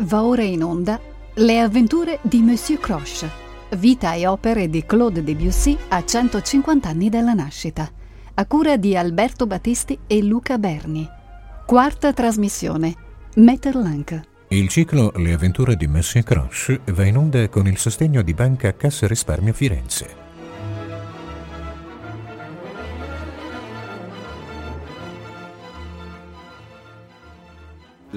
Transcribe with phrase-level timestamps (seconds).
[0.00, 1.00] Va ora in onda
[1.34, 3.30] Le avventure di Monsieur Croche,
[3.76, 7.90] vita e opere di Claude Debussy a 150 anni dalla nascita,
[8.34, 11.08] a cura di Alberto Battisti e Luca Berni.
[11.64, 12.94] Quarta trasmissione,
[13.36, 14.20] Metterlank.
[14.48, 18.74] Il ciclo Le avventure di Monsieur Croche va in onda con il sostegno di Banca
[18.76, 20.25] Cassa Risparmio Firenze.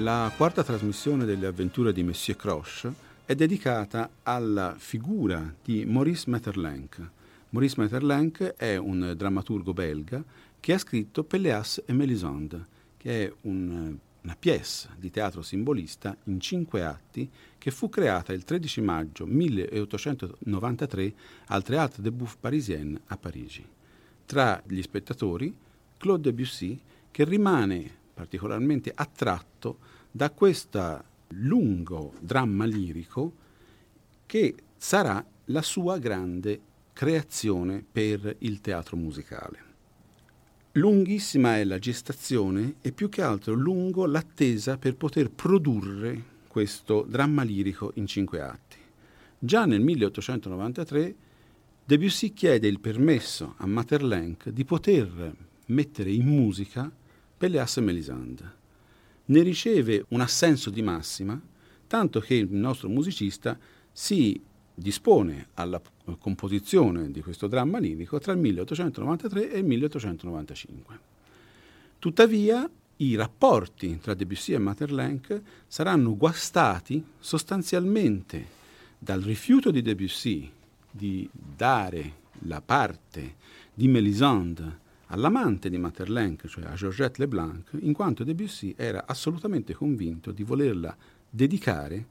[0.02, 2.90] La quarta trasmissione delle avventure di Monsieur Croche
[3.26, 7.10] è dedicata alla figura di Maurice Maeterlinck.
[7.50, 10.24] Maurice Maeterlinck è un drammaturgo belga
[10.58, 12.64] che ha scritto Pelléas et Mélisande,
[12.96, 17.28] che è un, una pièce di teatro simbolista in cinque atti
[17.58, 21.14] che fu creata il 13 maggio 1893
[21.48, 23.62] al Théâtre des Bouffes Parisiennes a Parigi.
[24.24, 25.54] Tra gli spettatori
[25.98, 33.32] Claude Debussy, che rimane particolarmente attratto da questo lungo dramma lirico
[34.26, 36.60] che sarà la sua grande
[36.92, 39.68] creazione per il teatro musicale.
[40.72, 47.42] Lunghissima è la gestazione e più che altro lungo l'attesa per poter produrre questo dramma
[47.42, 48.76] lirico in cinque atti.
[49.38, 51.14] Già nel 1893
[51.84, 55.34] Debussy chiede il permesso a Maeterlinck di poter
[55.66, 56.90] mettere in musica
[57.36, 58.59] Pelléas e Mélisande.
[59.30, 61.40] Ne riceve un assenso di massima,
[61.86, 63.56] tanto che il nostro musicista
[63.92, 64.40] si
[64.74, 65.80] dispone alla
[66.18, 71.00] composizione di questo dramma lirico tra il 1893 e il 1895.
[72.00, 78.58] Tuttavia, i rapporti tra Debussy e Maeterlinck saranno guastati sostanzialmente
[78.98, 80.50] dal rifiuto di Debussy
[80.90, 82.14] di dare
[82.46, 83.36] la parte
[83.72, 84.79] di Mélisande
[85.10, 90.96] all'amante di Maeterlinck, cioè a Georgette Leblanc, in quanto Debussy era assolutamente convinto di volerla
[91.28, 92.06] dedicare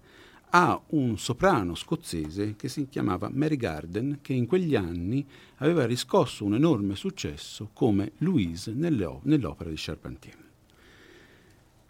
[0.52, 5.25] a un soprano scozzese che si chiamava Mary Garden, che in quegli anni
[5.57, 10.47] aveva riscosso un enorme successo come Louise nell'opera di Charpentier.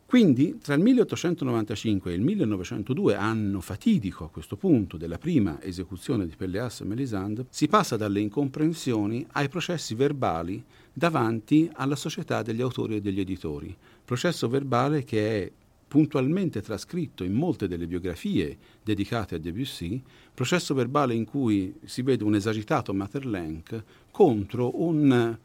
[0.09, 6.25] Quindi tra il 1895 e il 1902, anno fatidico a questo punto della prima esecuzione
[6.25, 10.65] di Pelléas e Mélisande, si passa dalle incomprensioni ai processi verbali
[10.99, 13.75] davanti alla società degli autori e degli editori.
[14.03, 15.51] Processo verbale che è
[15.87, 22.25] puntualmente trascritto in molte delle biografie dedicate a Debussy, processo verbale in cui si vede
[22.25, 25.37] un esagitato Maeterlinck contro un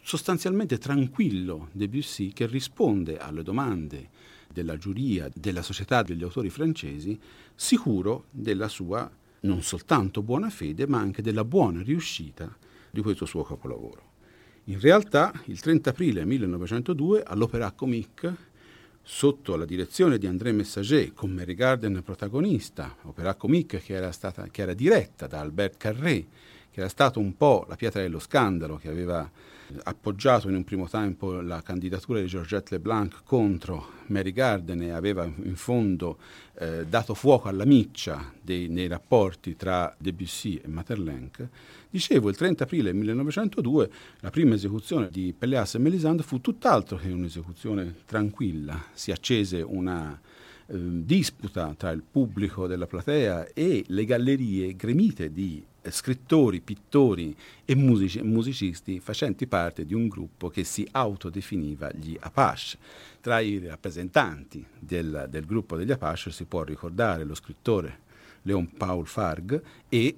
[0.00, 4.08] sostanzialmente tranquillo Debussy che risponde alle domande
[4.50, 7.18] della giuria della società degli autori francesi,
[7.54, 9.10] sicuro della sua
[9.40, 12.56] non soltanto buona fede, ma anche della buona riuscita
[12.90, 14.09] di questo suo capolavoro.
[14.70, 18.32] In realtà, il 30 aprile 1902, all'Opéra Comique,
[19.02, 24.46] sotto la direzione di André Messager, con Mary Garden protagonista, Opéra Comique che era, stata,
[24.48, 26.24] che era diretta da Albert Carré,
[26.70, 29.28] che era stato un po' la pietra dello scandalo, che aveva
[29.82, 35.24] appoggiato in un primo tempo la candidatura di Georgette Leblanc contro Mary Garden e aveva
[35.24, 36.18] in fondo
[36.58, 41.48] eh, dato fuoco alla miccia dei, nei rapporti tra Debussy e Maeterlinck,
[41.88, 47.08] dicevo il 30 aprile 1902 la prima esecuzione di Pelléas e Mélisande fu tutt'altro che
[47.08, 50.18] un'esecuzione tranquilla, si accese una
[50.66, 57.74] eh, disputa tra il pubblico della platea e le gallerie gremite di scrittori, pittori e
[57.74, 62.76] musici, musicisti facenti parte di un gruppo che si autodefiniva gli Apache.
[63.20, 68.08] Tra i rappresentanti del, del gruppo degli Apache si può ricordare lo scrittore
[68.42, 70.16] Leon Paul Farg e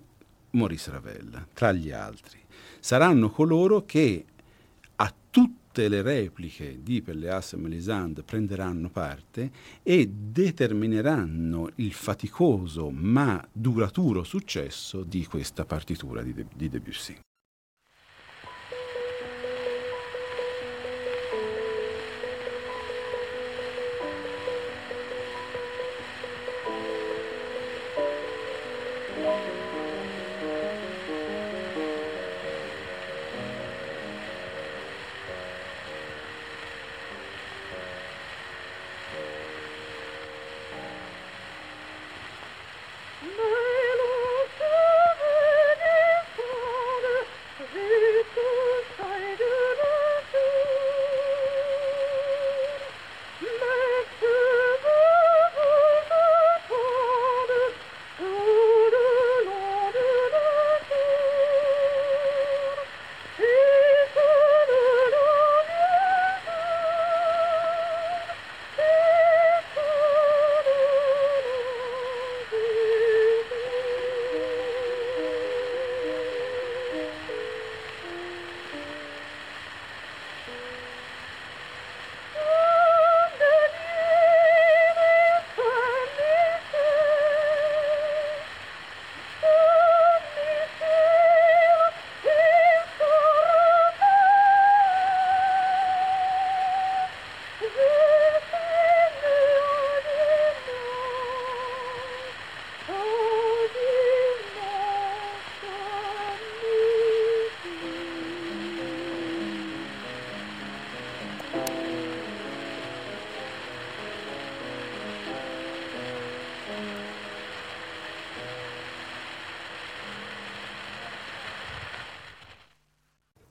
[0.51, 2.39] Maurice Ravel, tra gli altri.
[2.81, 4.25] Saranno coloro che
[4.97, 9.51] a tutti tutte le repliche di Pelléas e Mélisande prenderanno parte
[9.83, 17.17] e determineranno il faticoso ma duraturo successo di questa partitura di, De- di Debussy.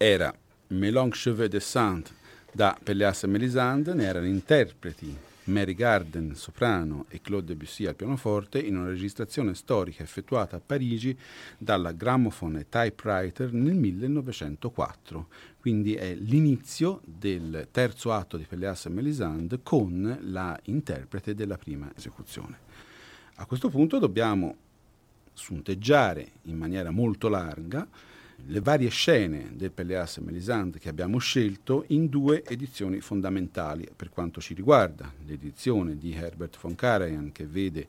[0.04, 0.34] Era
[0.70, 2.12] Mélange Cheveux de Sainte
[2.52, 8.58] da Pelléas e Mélisande, ne erano interpreti Mary Garden, soprano, e Claude Debussy al pianoforte
[8.58, 11.16] in una registrazione storica effettuata a Parigi
[11.56, 15.28] dalla Gramophone Typewriter nel 1904.
[15.60, 21.92] Quindi è l'inizio del terzo atto di Pelléas e Mélisande con la interprete della prima
[21.96, 22.58] esecuzione.
[23.36, 24.56] A questo punto dobbiamo
[25.32, 27.88] sunteggiare in maniera molto larga
[28.48, 34.10] le varie scene del Pelléas e Mélisande che abbiamo scelto in due edizioni fondamentali per
[34.10, 35.12] quanto ci riguarda.
[35.26, 37.88] L'edizione di Herbert von Karajan che vede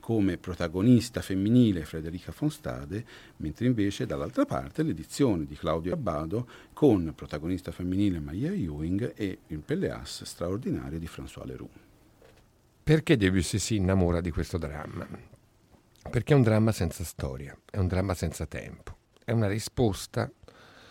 [0.00, 3.04] come protagonista femminile Frederica von Stade,
[3.36, 9.60] mentre invece dall'altra parte l'edizione di Claudio Abbado con protagonista femminile Maria Ewing e il
[9.60, 11.70] Pelléas straordinario di François Leroux.
[12.82, 15.06] Perché Debussy si innamora di questo dramma?
[16.10, 18.98] Perché è un dramma senza storia, è un dramma senza tempo
[19.30, 20.28] è una risposta,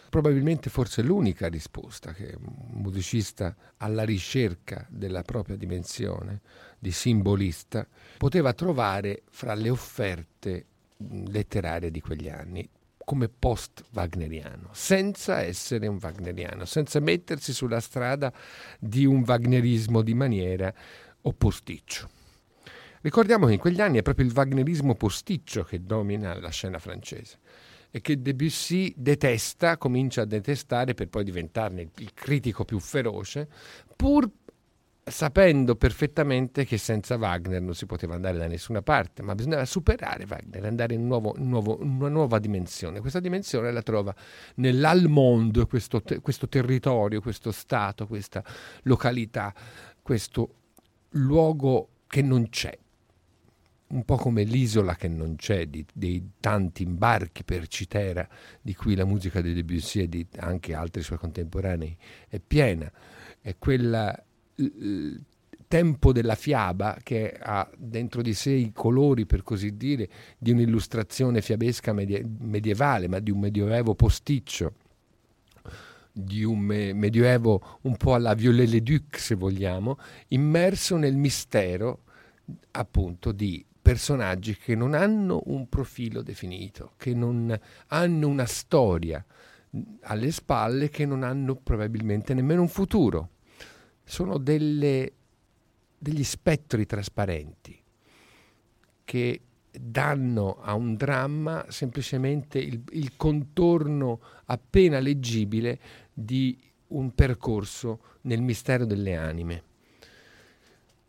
[0.10, 6.40] probabilmente forse l'unica risposta che un musicista alla ricerca della propria dimensione
[6.80, 7.86] di simbolista
[8.18, 10.66] poteva trovare fra le offerte
[10.98, 12.68] letterarie di quegli anni
[13.04, 18.32] come post-wagneriano, senza essere un wagneriano, senza mettersi sulla strada
[18.80, 20.74] di un wagnerismo di maniera
[21.24, 22.10] o posticcio.
[23.02, 27.40] Ricordiamo che in quegli anni è proprio il wagnerismo posticcio che domina la scena francese
[27.92, 33.48] e che Debussy detesta, comincia a detestare per poi diventarne il critico più feroce,
[33.96, 34.30] pur
[35.10, 40.26] sapendo perfettamente che senza Wagner non si poteva andare da nessuna parte, ma bisognava superare
[40.28, 43.00] Wagner, andare in, nuovo, in, nuovo, una nuova dimensione.
[43.00, 44.14] Questa dimensione la trova
[44.56, 48.44] nell'Almonde, questo, questo territorio, questo stato, questa
[48.84, 49.54] località,
[50.02, 50.54] questo
[51.12, 52.78] luogo che non c'è,
[53.90, 58.28] un po' come l'isola che non c'è, di, dei tanti imbarchi per Citera,
[58.62, 61.98] di cui la musica di Debussy e di anche altri suoi contemporanei
[62.28, 62.92] è piena,
[63.42, 64.24] è quel
[65.68, 71.42] tempo della fiaba che ha dentro di sé i colori, per così dire, di un'illustrazione
[71.42, 74.74] fiabesca medie- medievale, ma di un medioevo posticcio
[76.12, 79.98] di un medioevo un po' alla Viollet-le-Duc, se vogliamo,
[80.30, 82.04] immerso nel mistero
[82.72, 89.26] appunto di personaggi che non hanno un profilo definito, che non hanno una storia
[90.02, 93.30] alle spalle, che non hanno probabilmente nemmeno un futuro.
[94.04, 95.12] Sono delle,
[95.98, 97.82] degli spettri trasparenti
[99.06, 99.42] che
[99.72, 105.80] danno a un dramma semplicemente il, il contorno appena leggibile
[106.14, 106.56] di
[106.90, 109.64] un percorso nel mistero delle anime.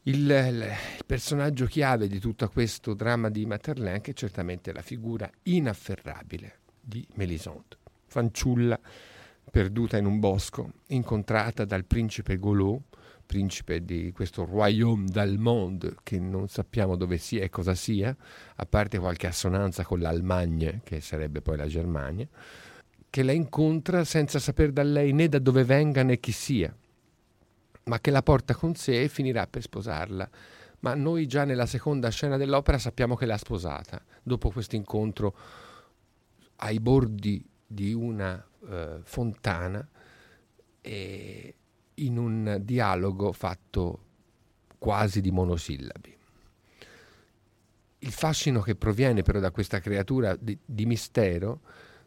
[0.05, 0.67] Il, il,
[1.05, 7.77] personaggio chiave di tutto questo dramma di Materlin è certamente la figura inafferrabile di Mélisande,
[8.07, 8.81] fanciulla
[9.51, 12.81] perduta in un bosco, incontrata dal principe Golot,
[13.27, 18.17] principe di questo royaume dal monde che non sappiamo dove sia e cosa sia,
[18.57, 22.27] a parte qualche assonanza con l'Allemagne, che sarebbe poi la Germania,
[23.11, 26.75] che la incontra senza saper da lei né da dove venga né chi sia
[27.85, 30.29] ma che la porta con sé e finirà per sposarla.
[30.81, 35.37] Ma noi già nella seconda scena dell'opera sappiamo che l'ha sposata, dopo questo incontro
[36.57, 39.87] ai bordi di una eh, fontana
[40.81, 41.55] e
[41.95, 44.05] in un dialogo fatto
[44.79, 46.19] quasi di monosillabi.
[48.03, 51.61] Il fascino che proviene però da questa creatura di, di mistero,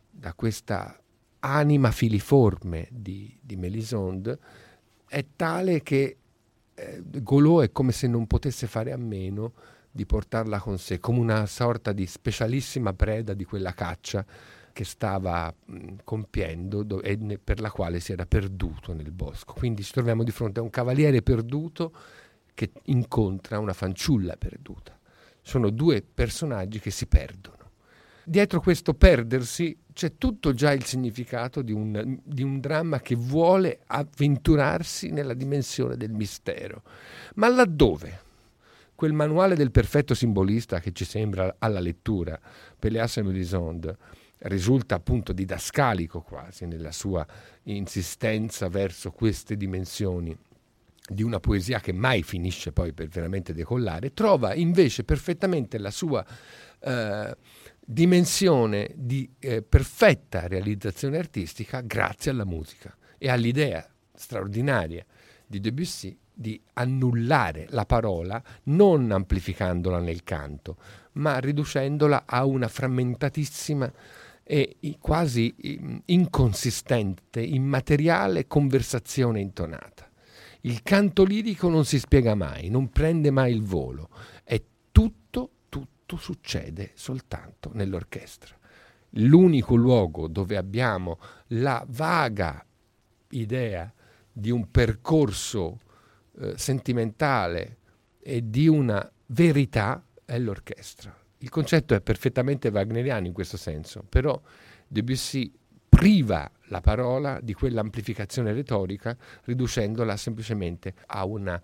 [0.10, 1.00] da questa
[1.39, 4.39] anima filiforme di, di Melisande,
[5.13, 6.17] è tale che
[6.74, 9.53] eh, Golò è come se non potesse fare a meno
[9.91, 14.25] di portarla con sé, come una sorta di specialissima preda di quella caccia
[14.74, 19.53] che stava mh, compiendo do- e ne- per la quale si era perduto nel bosco.
[19.53, 21.93] Quindi ci troviamo di fronte a un cavaliere perduto
[22.55, 24.98] che incontra una fanciulla perduta.
[25.43, 27.52] Sono due personaggi che si perdono.
[28.25, 33.82] Dietro questo perdersi c'è tutto già il significato di un, di un, dramma che vuole
[33.86, 36.84] avventurarsi nella dimensione del mistero.
[37.36, 38.32] Ma laddove
[38.96, 42.39] quel manuale del perfetto simbolista che ci sembra alla lettura,
[42.80, 43.98] Péléas et Mélisande,
[44.44, 47.25] risulta appunto didascalico quasi nella sua
[47.63, 50.36] insistenza verso queste dimensioni
[51.06, 56.25] di una poesia che mai finisce poi per veramente decollare, trova invece perfettamente la sua
[56.80, 57.38] eh,
[57.86, 65.06] dimensione di eh, perfetta realizzazione artistica grazie alla musica e all'idea straordinaria
[65.46, 70.78] di Debussy di annullare la parola non amplificandola nel canto,
[71.13, 73.92] ma riducendola a una frammentatissima
[74.44, 80.10] e quasi inconsistente, immateriale conversazione intonata.
[80.62, 84.10] Il canto lirico non si spiega mai, non prende mai il volo,
[84.44, 84.62] è
[84.92, 85.50] tutto,
[86.05, 88.55] tutto succede soltanto nell'orchestra.
[89.17, 92.65] L'unico luogo dove abbiamo la vaga
[93.29, 93.91] idea
[94.31, 95.79] di un percorso
[96.39, 97.77] eh, sentimentale
[98.19, 101.15] e di una verità è l'orchestra.
[101.39, 104.39] Il concetto è perfettamente wagneriano in questo senso, però
[104.88, 105.51] Debussy
[105.89, 111.62] priva la parola di quell'amplificazione retorica riducendola semplicemente a una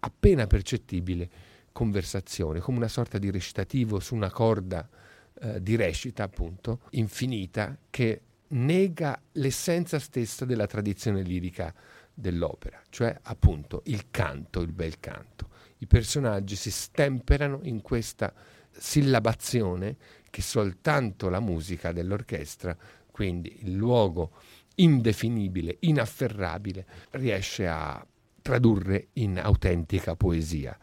[0.00, 1.28] appena percettibile
[1.72, 4.88] conversazione, come una sorta di recitativo su una corda
[5.40, 11.72] eh, di recita, appunto, infinita, che nega l'essenza stessa della tradizione lirica
[12.12, 15.48] dell'opera, cioè appunto il canto, il bel canto.
[15.78, 18.32] I personaggi si stemperano in questa
[18.70, 19.96] sillabazione
[20.28, 22.76] che soltanto la musica dell'orchestra,
[23.10, 24.32] quindi il luogo
[24.76, 28.04] indefinibile, inafferrabile, riesce a
[28.42, 30.76] tradurre in autentica poesia.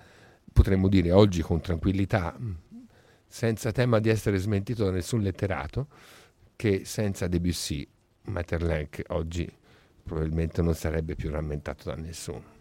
[0.55, 2.33] Potremmo dire oggi con tranquillità,
[3.27, 5.89] senza tema di essere smentito da nessun letterato,
[6.55, 7.85] che senza Debussy
[8.21, 9.51] Maeterlinck oggi
[10.01, 12.54] probabilmente non sarebbe più rammentato da nessuno.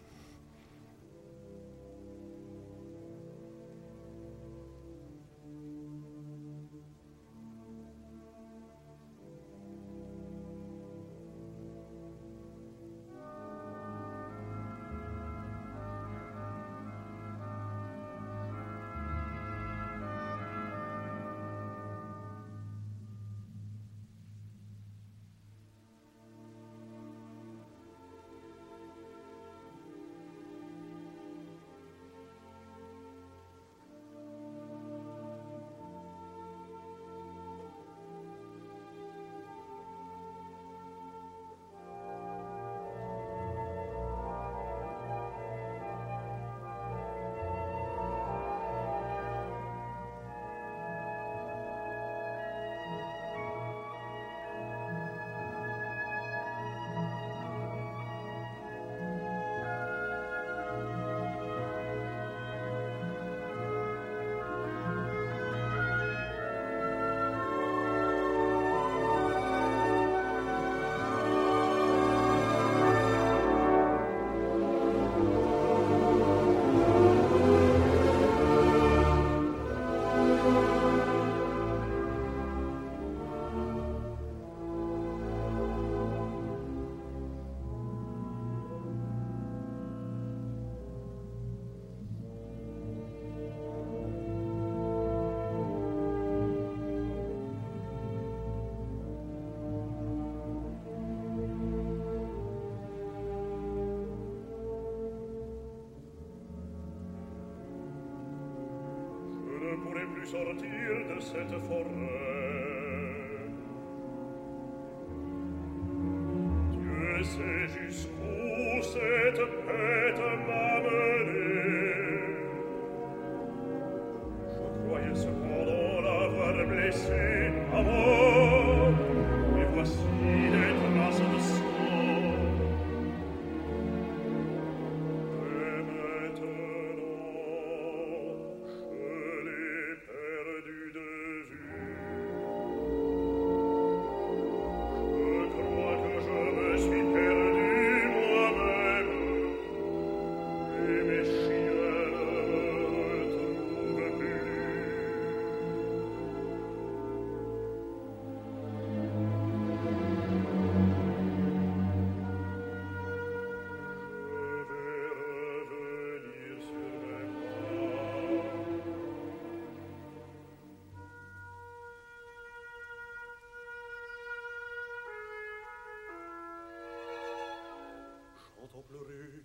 [178.95, 179.44] Pleurer.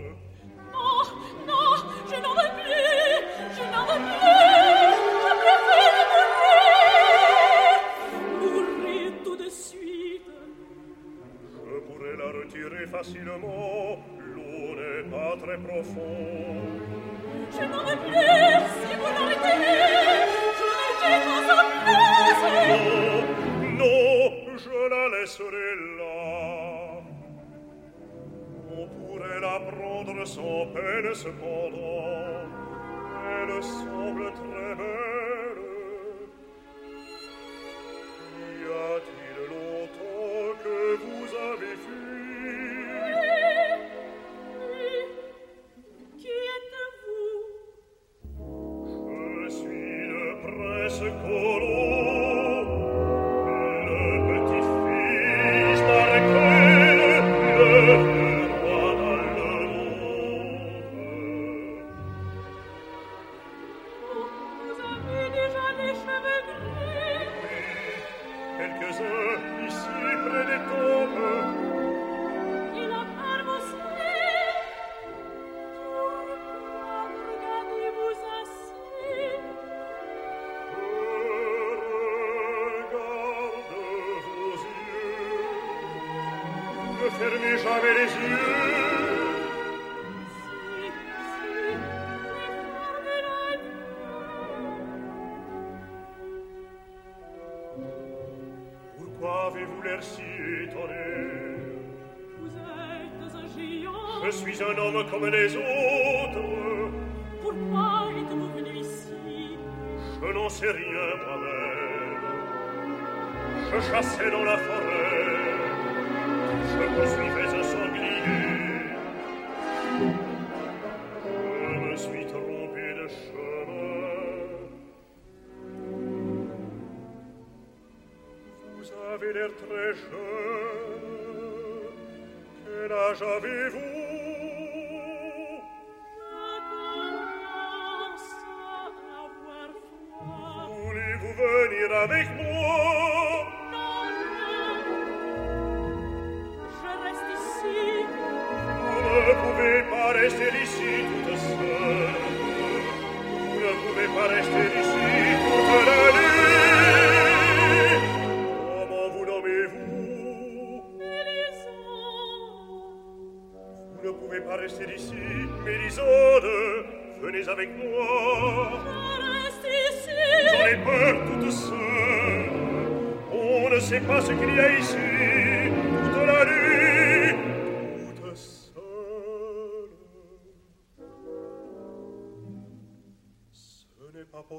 [154.27, 154.90] ne pouvez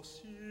[0.02, 0.41] ciel.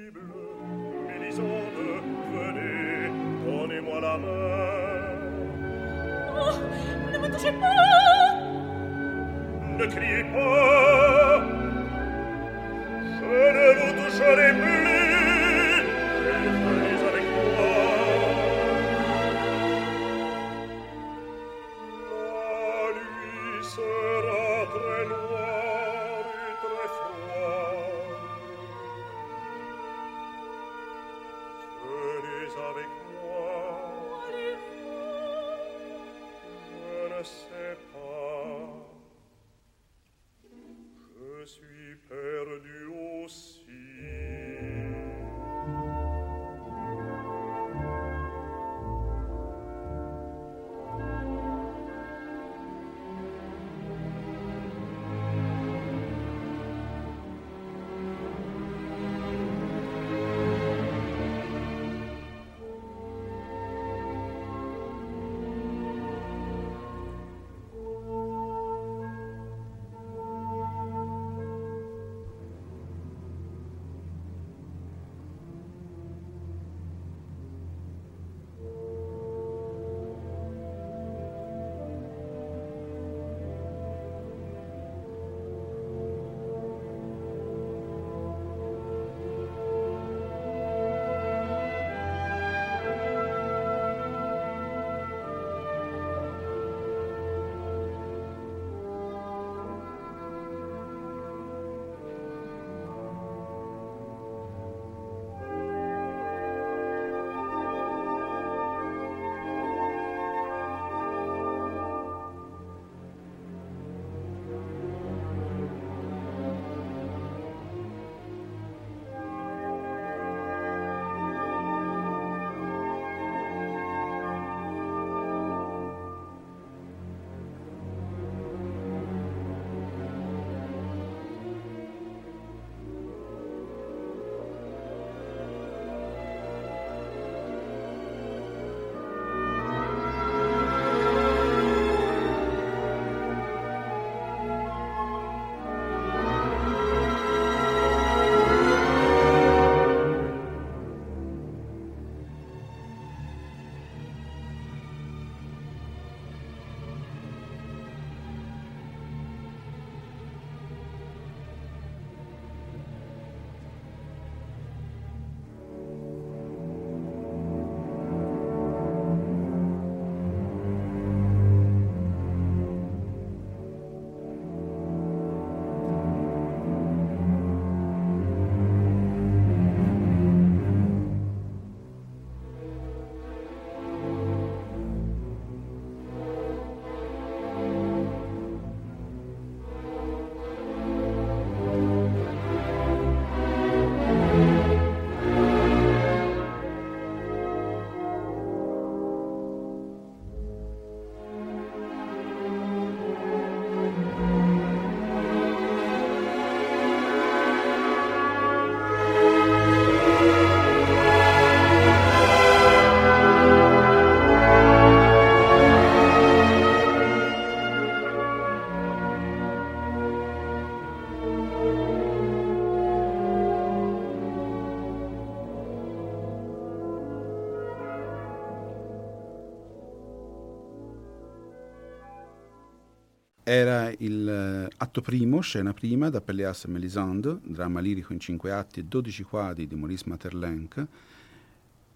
[234.01, 238.79] Il eh, atto primo, scena prima, da Pelléas e Mélisande, dramma lirico in cinque atti
[238.79, 240.85] e dodici quadri di Maurice Maeterlinck.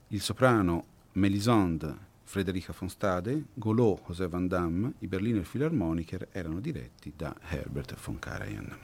[0.09, 7.11] Il soprano Mélisande, Frederica von Stade, Golot, José Van Damme, i Berliner Philharmoniker erano diretti
[7.15, 8.77] da Herbert von Karajan.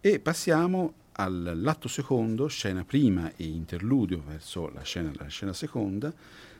[0.00, 6.12] E passiamo all'atto secondo, scena prima e interludio verso la scena, la scena seconda,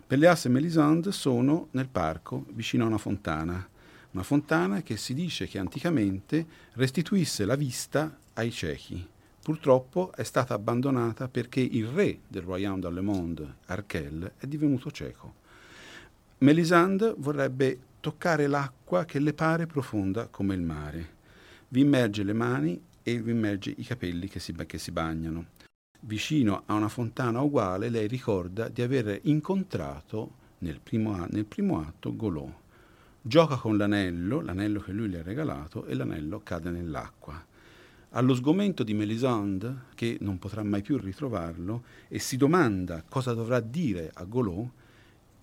[0.06, 3.68] Pelléas e Mélisande sono nel parco vicino a una fontana,
[4.12, 9.06] una fontana che si dice che anticamente restituisse la vista ai ciechi.
[9.42, 15.34] Purtroppo è stata abbandonata perché il re del Royaume dans le Arkel, è divenuto cieco.
[16.38, 21.16] Mélisande vorrebbe toccare l'acqua che le pare profonda come il mare.
[21.68, 25.46] Vi immerge le mani e vi immerge i capelli che si, che si bagnano.
[26.00, 32.14] Vicino a una fontana uguale lei ricorda di aver incontrato nel primo, nel primo atto
[32.14, 32.66] Golot.
[33.28, 37.44] Gioca con l'anello, l'anello che lui le ha regalato, e l'anello cade nell'acqua.
[38.12, 43.60] Allo sgomento di Melisande, che non potrà mai più ritrovarlo, e si domanda cosa dovrà
[43.60, 44.70] dire a Golot,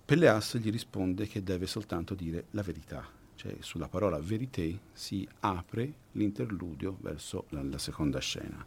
[0.04, 5.92] Pelleas gli risponde che deve soltanto dire la verità, cioè sulla parola verité si apre
[6.10, 8.66] l'interludio verso la, la seconda scena.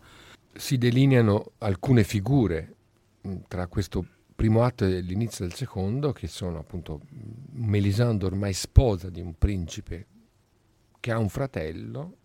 [0.54, 2.74] Si delineano alcune figure
[3.50, 4.06] tra questo
[4.40, 7.02] primo atto e l'inizio del secondo, che sono appunto
[7.52, 10.06] Melisande ormai sposa di un principe
[11.02, 12.16] che ha un fratello,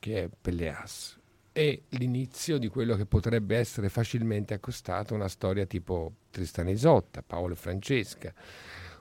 [0.00, 1.16] che è Pelleas,
[1.52, 6.72] e l'inizio di quello che potrebbe essere facilmente accostato a una storia tipo Tristan e
[6.72, 8.34] Isotta, Paolo e Francesca,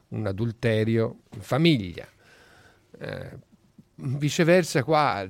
[0.09, 2.07] un adulterio in famiglia.
[2.99, 3.37] Eh,
[3.95, 5.27] viceversa qua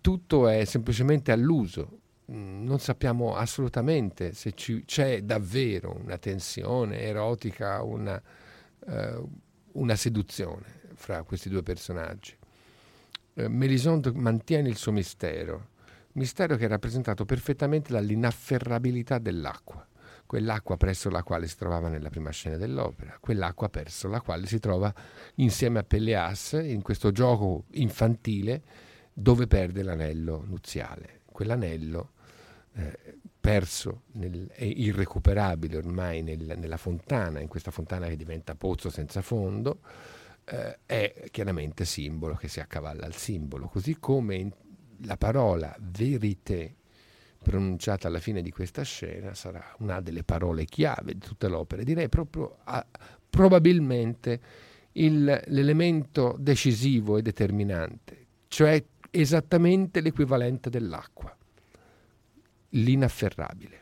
[0.00, 8.20] tutto è semplicemente all'uso, non sappiamo assolutamente se ci, c'è davvero una tensione erotica, una,
[8.86, 9.22] eh,
[9.72, 12.36] una seduzione fra questi due personaggi.
[13.34, 15.70] Eh, Melisande mantiene il suo mistero,
[16.12, 19.86] mistero che è rappresentato perfettamente dall'inafferrabilità dell'acqua,
[20.24, 24.58] quell'acqua presso la quale si trovava nella prima scena dell'opera, quell'acqua presso la quale si
[24.60, 24.92] trova
[25.36, 28.62] insieme a Pelleas in questo gioco infantile
[29.12, 31.20] dove perde l'anello nuziale.
[31.26, 32.12] Quell'anello
[32.74, 38.90] eh, perso nel, e irrecuperabile ormai nel, nella fontana, in questa fontana che diventa pozzo
[38.90, 39.80] senza fondo,
[40.44, 44.50] eh, è chiaramente simbolo che si accavalla al simbolo, così come
[45.02, 46.76] la parola verité
[47.44, 52.08] pronunciata alla fine di questa scena sarà una delle parole chiave di tutta l'opera, direi
[52.08, 52.84] proprio a,
[53.28, 54.40] probabilmente
[54.92, 61.36] il, l'elemento decisivo e determinante, cioè esattamente l'equivalente dell'acqua,
[62.74, 63.80] l'inafferrabile,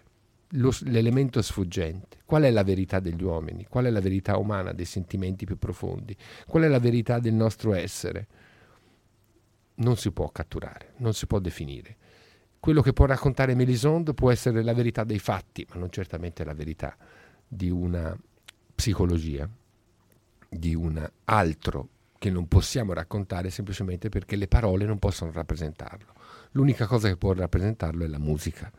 [0.50, 2.18] lo, l'elemento sfuggente.
[2.24, 3.66] Qual è la verità degli uomini?
[3.68, 6.16] Qual è la verità umana dei sentimenti più profondi?
[6.46, 8.26] Qual è la verità del nostro essere?
[9.82, 11.96] non si può catturare, non si può definire.
[12.60, 16.54] Quello che può raccontare Melisande può essere la verità dei fatti, ma non certamente la
[16.54, 16.96] verità
[17.46, 18.16] di una
[18.74, 19.48] psicologia,
[20.48, 26.12] di un altro che non possiamo raccontare semplicemente perché le parole non possono rappresentarlo.
[26.52, 28.70] L'unica cosa che può rappresentarlo è la musica.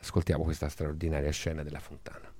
[0.00, 2.33] Ascoltiamo questa straordinaria scena della fontana.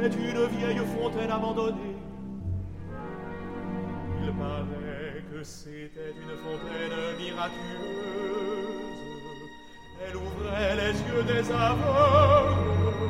[0.00, 1.96] C'est une vieille fontaine abandonnée.
[4.22, 8.78] Il paraît que c'était une fontaine miraculeuse.
[10.06, 13.08] Elle ouvrait les yeux des aveugles.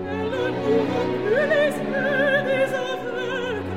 [0.08, 3.68] Elle n'ouvre plus les yeux des aveugles.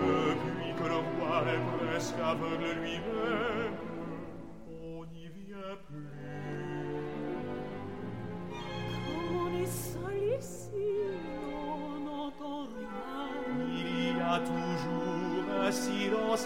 [0.00, 3.89] Depuis que le roi est presque aveugle lui-même,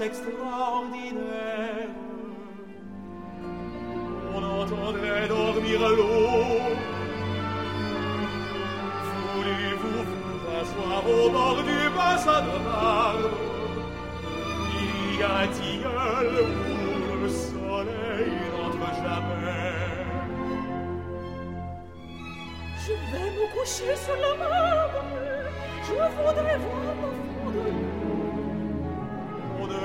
[0.01, 1.89] extraordinaire.
[4.35, 6.75] On entendrait dormir l'eau.
[9.35, 13.31] Voulez-vous vous asseoir au bord du bassin de marbre
[14.81, 16.31] Il y a tilleul
[17.11, 19.75] où le soleil n'entre jamais.
[22.85, 25.05] Je vais me coucher sur la marbre.
[25.83, 27.94] Je voudrais voir ma fondre.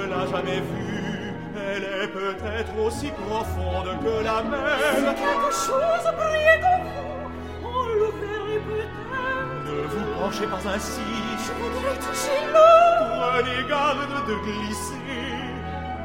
[0.09, 4.77] L'a jamais vue, elle est peut-être aussi profonde que la mer.
[5.15, 7.29] Quelque chose brillait au fond.
[7.63, 9.65] On le verrait peut-être.
[9.65, 11.01] Ne vous penchez pas ainsi,
[11.37, 13.05] Je voudrais toucher l'eau.
[13.19, 15.05] prenez garde de glisser.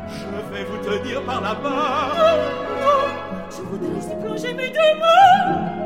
[0.09, 2.09] Je vais vous tenir par la Non, main.
[2.81, 3.03] non,
[3.51, 5.84] je voudrais y plonger mes deux mains.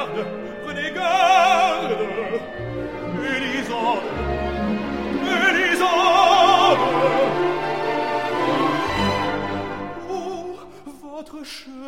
[0.00, 0.26] Garde,
[0.64, 1.96] prenez garde.
[3.20, 4.04] Mélisande,
[5.24, 6.78] Mélisande.
[10.10, 10.56] Oh,
[11.02, 11.80] votre chevelure.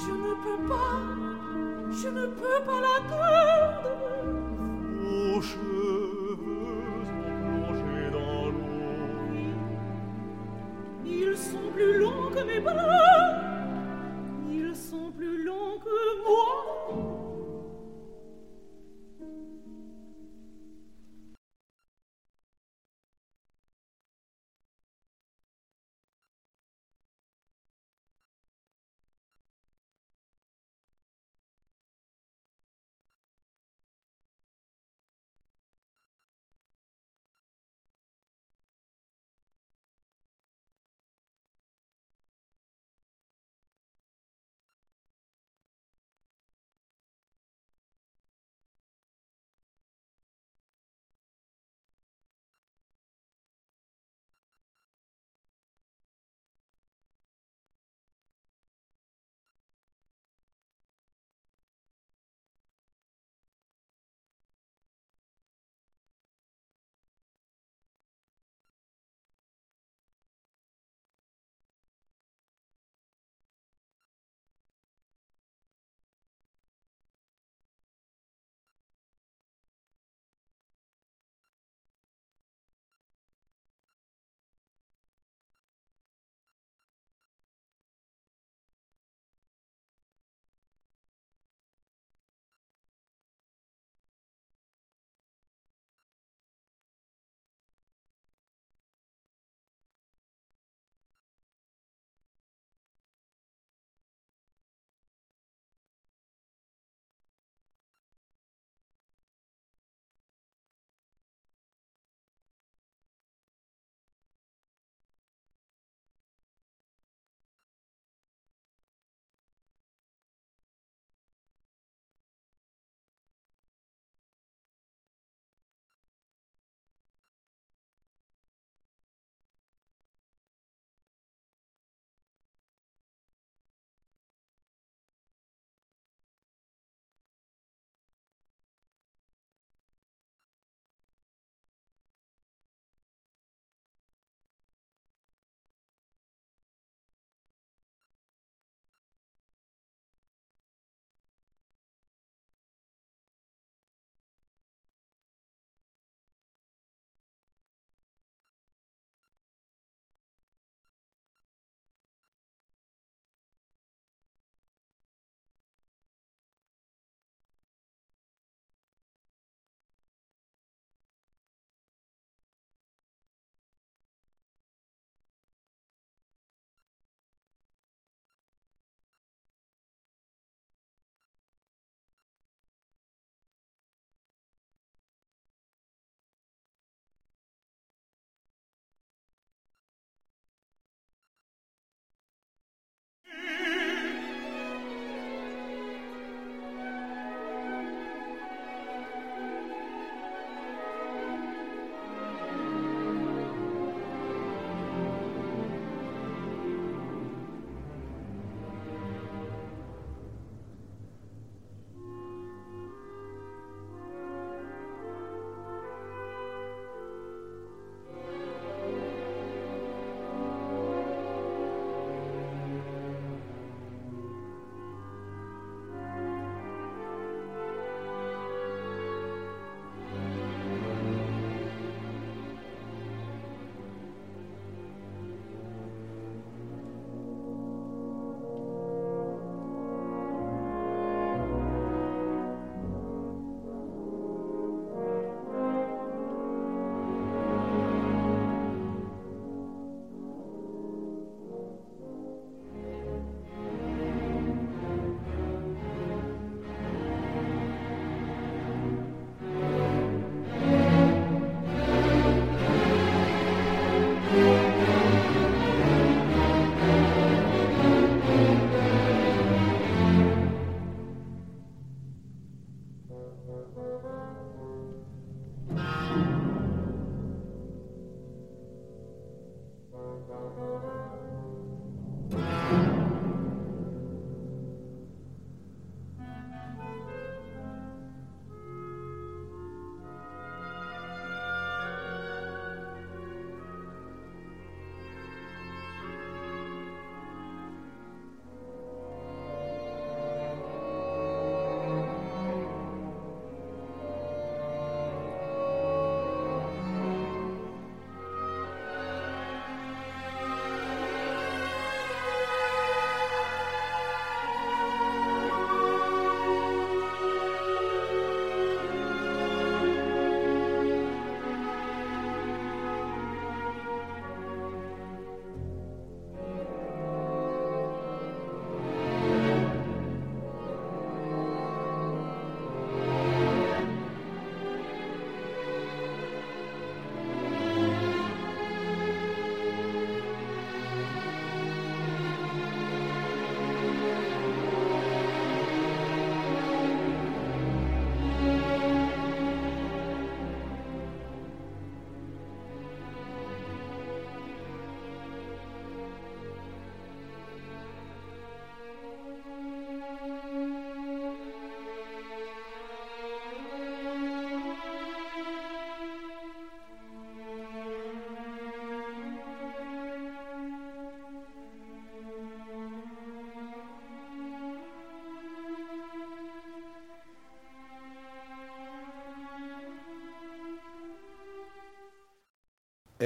[0.00, 0.96] Je ne peux pas,
[1.90, 3.90] je ne peux pas l'attendre.
[5.00, 5.73] Vos cheveux
[11.44, 12.74] sont plus longs que mes bras.
[14.50, 17.23] Ils sont plus longs que moi.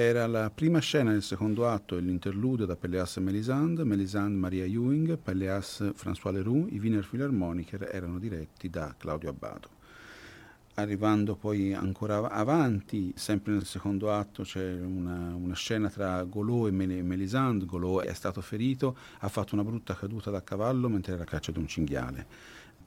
[0.00, 4.64] Era la prima scena del secondo atto e l'interludio da Pelléas e Mélisande, Mélisande Maria
[4.64, 9.68] Ewing, Pelléas François Leroux, i Wiener Philharmoniker erano diretti da Claudio Abbado.
[10.74, 16.70] Arrivando poi ancora avanti, sempre nel secondo atto c'è una, una scena tra Golot e
[17.02, 21.26] Mélisande, Golot è stato ferito, ha fatto una brutta caduta da cavallo mentre era a
[21.26, 22.26] caccia di un cinghiale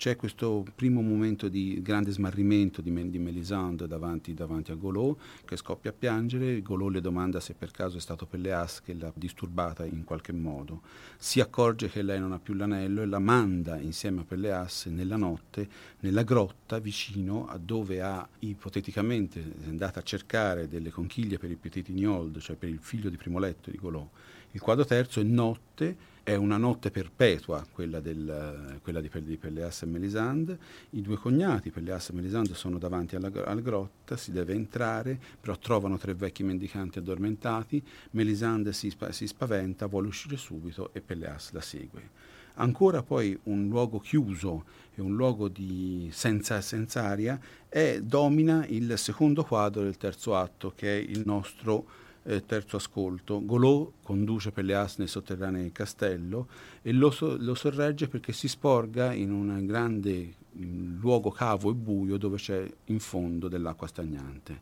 [0.02, 5.56] c'è questo primo momento di grande smarrimento di, di Melisande davanti, davanti, a Golot che
[5.58, 9.86] scoppia a piangere, Golot le domanda se per caso è stato Pelleas che l'ha disturbata
[9.86, 10.82] in qualche modo,
[11.20, 15.18] si accorge che lei non ha più l'anello e la manda insieme a Pelleas nella
[15.18, 21.58] notte nella grotta vicino a dove ha ipoteticamente andata a cercare delle conchiglie per il
[21.58, 24.10] Petit Ignold, cioè per il figlio di primo letto di Golot.
[24.54, 29.82] Il quadro terzo è notte è una notte perpetua quella, del, quella di, di, Pelleas
[29.82, 30.58] e Melisande.
[30.92, 35.58] I due cognati, Pelleas e Melisande, sono davanti alla, alla, grotta, si deve entrare, però
[35.58, 37.84] trovano tre vecchi mendicanti addormentati.
[38.12, 42.30] Melisande si, si spaventa, vuole uscire subito e Pelleas la segue.
[42.56, 48.94] Ancora poi un luogo chiuso e un luogo di senza, senza aria è, domina il
[48.98, 54.98] secondo quadro del terzo atto, che è il nostro eh, terzo ascolto, Golò conduce Pelleas
[54.98, 56.48] nei sotterranei del castello
[56.82, 61.74] e lo, so, lo, sorregge perché si sporga in un grande in luogo cavo e
[61.74, 64.62] buio dove c'è in fondo dell'acqua stagnante.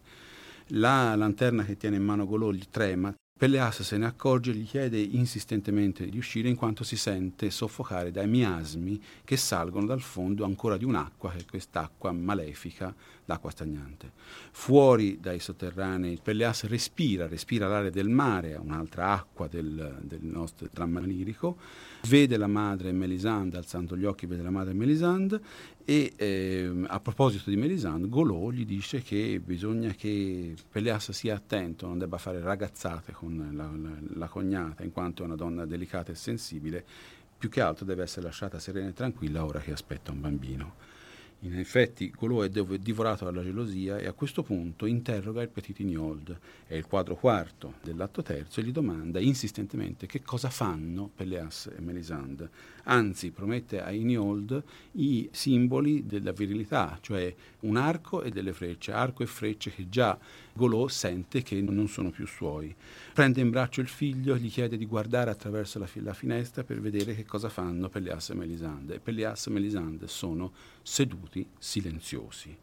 [0.74, 4.66] La lanterna che tiene in mano Golò gli trema, Pelleas se ne accorge e gli
[4.66, 10.44] chiede insistentemente di uscire in quanto si sente soffocare dai miasmi che salgono dal fondo
[10.44, 14.12] ancora di un'acqua, che è quest'acqua malefica, l'acqua stagnante.
[14.52, 21.00] Fuori dai sotterranei, Pelleas respira, respira l'aria del mare, un'altra acqua del, del nostro dramma
[21.00, 21.56] lirico,
[22.10, 25.40] vede la madre Melisande, alzando gli occhi vede la madre Melisande
[25.90, 31.88] e eh, a proposito di Melisande, Golò gli dice che bisogna che Pelleas sia attento,
[31.88, 36.12] non debba fare ragazzate con la, la, la cognata, in quanto è una donna delicata
[36.12, 36.86] e sensibile,
[37.36, 40.74] più che altro deve essere lasciata serena e tranquilla ora che aspetta un bambino.
[41.44, 46.38] In effetti Golò è divorato dalla gelosia e a questo punto interroga il Petit Ignold,
[46.68, 51.80] è il quadro quarto dell'atto terzo, e gli domanda insistentemente che cosa fanno Pelleas e
[51.80, 52.50] Melisande.
[52.84, 54.62] Anzi, promette a Ignold
[54.94, 60.20] i simboli della virilità, cioè un arco e delle frecce, arco e frecce che già
[60.60, 62.76] Golò sente che non sono più suoi.
[63.14, 66.82] Prende in braccio il figlio, gli chiede di guardare attraverso la, fi- la finestra per
[66.82, 68.96] vedere che cosa fanno Pelleas e Melisande.
[68.96, 70.52] E Pelleas e Melisande sono
[70.82, 72.54] seduti silenziosi.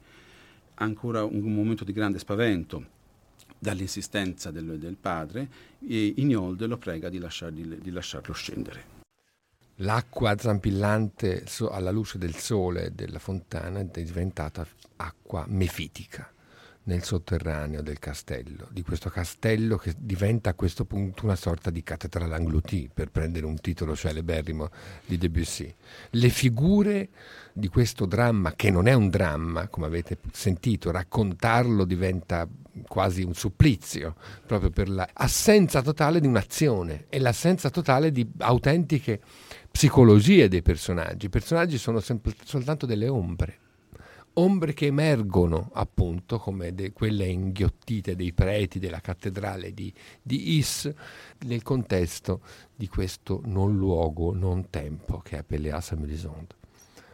[0.74, 2.84] Ancora un, momento di grande spavento
[3.58, 5.48] dall'insistenza del, del padre
[5.80, 8.94] e Ignolde lo prega di, lasciargli, di lasciarlo scendere.
[9.76, 14.66] L'acqua zampillante alla luce del sole della fontana è diventata
[14.96, 16.30] acqua mefitica
[16.86, 21.82] nel sotterraneo del castello, di questo castello che diventa a questo punto una sorta di
[21.82, 24.70] cattedrale engloutie, per prendere un titolo celeberrimo
[25.04, 25.72] di Debussy.
[26.10, 27.08] Le figure
[27.52, 32.46] di questo dramma, che non è un dramma, come avete sentito, raccontarlo diventa
[32.86, 34.14] quasi un supplizio,
[34.46, 39.20] proprio per l'assenza totale di un'azione e l'assenza totale di autentiche
[39.70, 41.26] psicologie dei personaggi.
[41.26, 43.58] I personaggi sono sempre, soltanto delle ombre
[44.38, 50.92] ombre che emergono appunto come de, quelle inghiottite dei preti della cattedrale di, di, Is
[51.46, 52.40] nel contesto
[52.74, 56.54] di questo non luogo, non tempo che è Pelléas à Mélisande.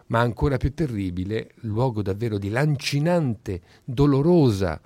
[0.07, 4.81] Ma ancora più terribile, luogo davvero di lancinante, dolorosa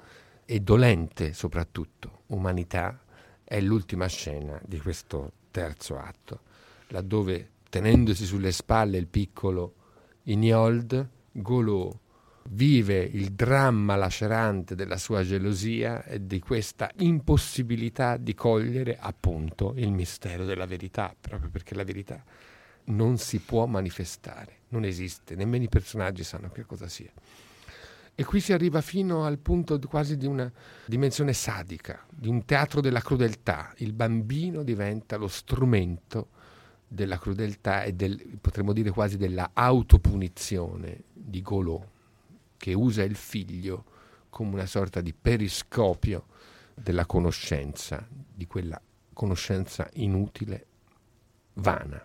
[0.45, 3.01] e dolente soprattutto umanità,
[3.43, 6.41] è l'ultima scena di questo terzo atto,
[6.89, 9.75] laddove tenendosi sulle spalle il piccolo
[10.25, 12.05] Ignold, Golot
[12.51, 19.91] vive il dramma lacerante della sua gelosia e di questa impossibilità di cogliere appunto il
[19.93, 22.23] mistero della verità, proprio perché la verità
[22.85, 27.11] non si può manifestare, non esiste, nemmeno i personaggi sanno che cosa sia.
[28.19, 30.51] E qui si arriva fino al punto quasi di una
[30.87, 33.75] dimensione sadica, di un teatro della crudeltà.
[33.79, 36.29] Il bambino diventa lo strumento
[36.89, 41.95] della crudeltà e del, potremmo dire quasi della autopunizione di Golot
[42.57, 43.85] che usa il figlio
[44.31, 46.27] come una sorta di periscopio
[46.75, 48.81] della conoscenza, di quella
[49.13, 50.67] conoscenza inutile,
[51.55, 52.05] vana.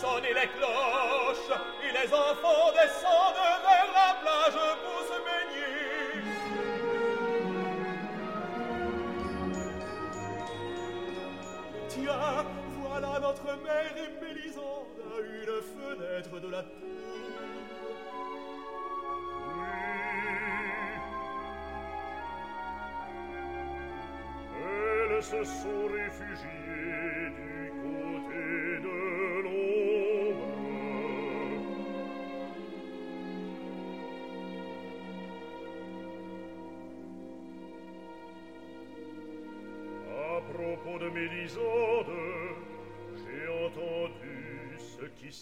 [0.00, 2.67] sonnent les cloches et les enfants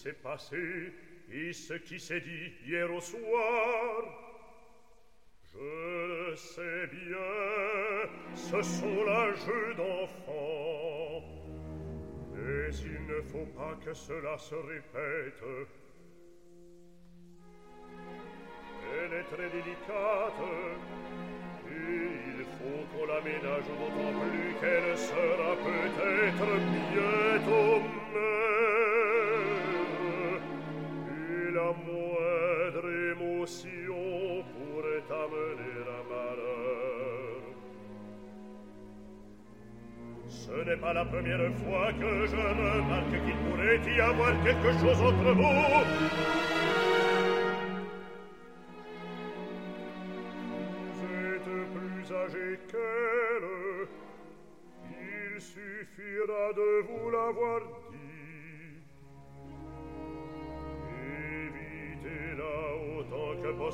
[0.07, 0.93] s'est passé
[1.33, 4.03] et ce qui s'est dit hier au soir.
[5.43, 11.23] Je sais bien, ce sont là jeux d'enfants.
[12.33, 15.43] Mais il ne faut pas que cela se répète.
[18.93, 20.41] Elle est très délicate
[21.67, 26.49] et il faut qu'on l'aménage d'autant plus qu'elle sera peut-être
[26.93, 27.81] bientôt
[28.13, 28.66] mère.
[33.47, 37.41] l'océan pourrait amener à malheur.
[40.27, 45.01] Ce n'est pas la première fois que je remarque qu'il pourrait y avoir quelque chose
[45.01, 45.47] entre vous.
[52.71, 53.87] qu'elle,
[54.91, 57.61] il suffira de vous l'avoir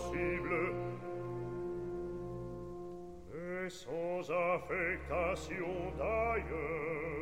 [0.04, 0.74] impossible
[3.34, 7.12] et sans affectation d'ailleurs.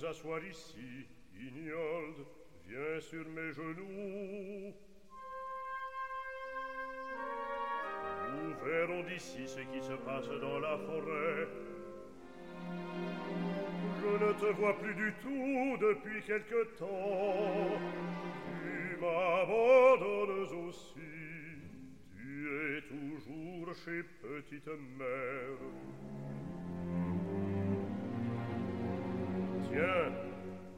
[0.00, 1.06] Nous asseoir ici.
[1.38, 2.26] Ignold,
[2.66, 4.74] viens sur mes genoux.
[8.30, 11.48] Nous verrons d'ici ce qui se passe dans la forêt.
[14.00, 17.78] Je ne te vois plus du tout depuis quelque temps.
[18.62, 21.00] Tu m'abandonnes aussi.
[22.16, 26.19] Tu es toujours chez Petite Mère.
[29.70, 30.12] tiens,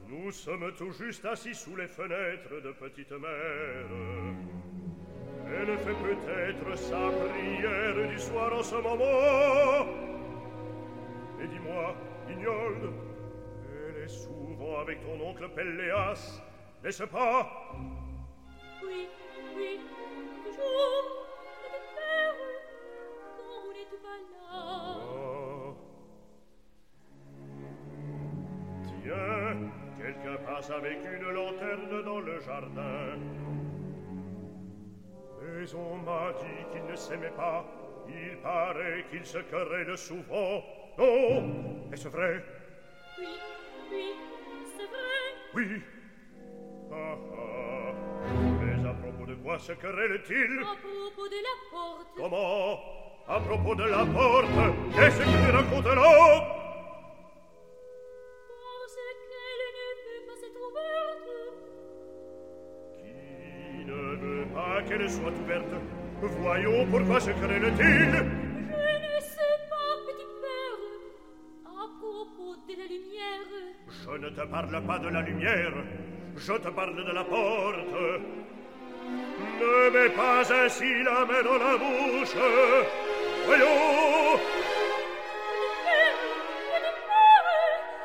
[0.09, 3.89] nous sommes tout juste assis sous les fenêtres de Petite Mère.
[5.47, 9.87] Elle fait peut-être sa prière du soir en ce moment.
[11.43, 11.95] Et dis-moi,
[12.29, 12.93] Guignol,
[13.89, 16.41] elle est souvent avec ton oncle Pelléas,
[16.83, 17.62] n'est-ce pas
[36.93, 37.65] ne s'aimaient pas.
[38.07, 40.63] Il paraît qu'ils se querellent souvent.
[40.99, 42.45] Non, est-ce vrai?
[43.19, 43.27] Oui,
[43.91, 44.15] oui,
[44.77, 45.23] c'est vrai.
[45.55, 45.83] Oui.
[46.93, 47.93] Ah, ah.
[48.61, 52.09] Mais à propos de quoi se querellent-ils À propos de la porte.
[52.17, 52.79] Comment?
[53.29, 54.47] À propos de la porte
[54.95, 56.03] Qu'est-ce qu'ils racontent là
[58.83, 58.97] Parce
[59.31, 61.31] qu'elle ne peut pas être ouverte.
[62.99, 65.72] Qui ne veut pas qu'elle soit ouverte
[66.23, 70.81] Voyons pourquoi se querellent-ils Je ne sais pas, petite mère.
[71.67, 73.49] À propos de la lumière.
[73.89, 75.73] Je ne te parle pas de la lumière,
[76.37, 78.23] je te parle de la porte.
[79.61, 82.37] Ne mets pas ainsi la main dans la bouche.
[83.47, 84.39] Voyons,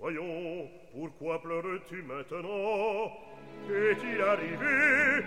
[0.00, 3.25] voyons, pourquoi pleures-tu maintenant
[3.66, 5.24] Qu'est-il arrivé.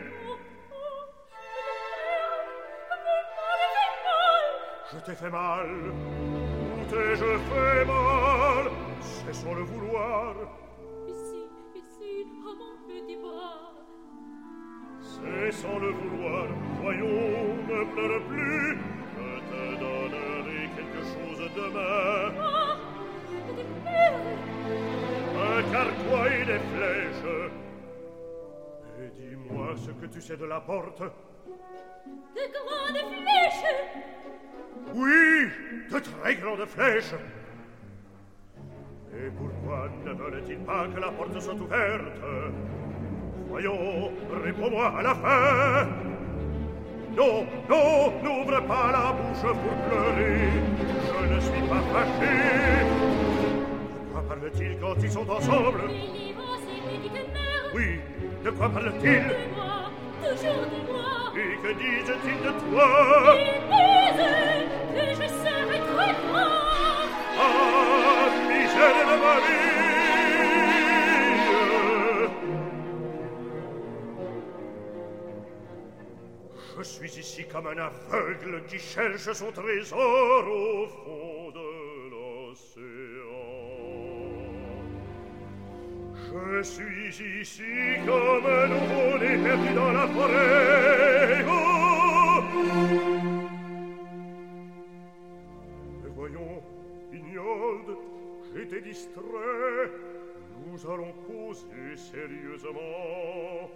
[4.91, 5.69] Je t'ai fait mal.
[5.69, 8.71] Où t'ai-je fait mal
[9.01, 10.33] C'est sans le vouloir.
[11.07, 11.43] Ici,
[11.75, 13.71] ici, à mon petit bras.
[15.01, 16.47] C'est sans le vouloir.
[16.81, 18.77] Voyons, ne pleure plus.
[19.17, 22.33] Je te donnerai quelque chose demain.
[22.41, 22.77] Ah,
[25.51, 27.58] Un carquois et des flèches.
[29.49, 31.01] Dis-moi ce que tu sais de la porte.
[31.01, 33.65] de grandes flèches.
[34.93, 35.49] Oui,
[35.91, 37.13] de très grandes flèches.
[39.13, 42.21] Et pourquoi ne veulent-ils pas que la porte soit ouverte?
[43.49, 44.11] Voyons,
[44.43, 45.87] réponds-moi à la fin
[47.17, 50.49] Non, non, n'ouvre pas la bouche pour pleurer
[51.07, 55.81] Je ne suis pas fâché De quoi parle-t-il quand ils sont ensemble?
[57.73, 57.99] Oui,
[58.43, 62.87] de quoi parle-t-il De moi, toujours de moi Et que disent-ils de toi?
[63.37, 66.57] Ils disent que je serai très grand.
[67.37, 69.69] Ah, misère de ma vie.
[76.77, 81.68] Je suis ici comme un aveugle qui cherche son trésor au fond de
[86.31, 87.63] Je suis ici
[88.05, 91.43] comme un nouveau-né perdu dans la forêt.
[91.47, 92.43] Oh
[96.15, 96.61] voyons,
[97.11, 97.97] Ignolde,
[98.53, 99.89] j'étais distrait.
[100.67, 103.71] Nous allons causer sérieusement.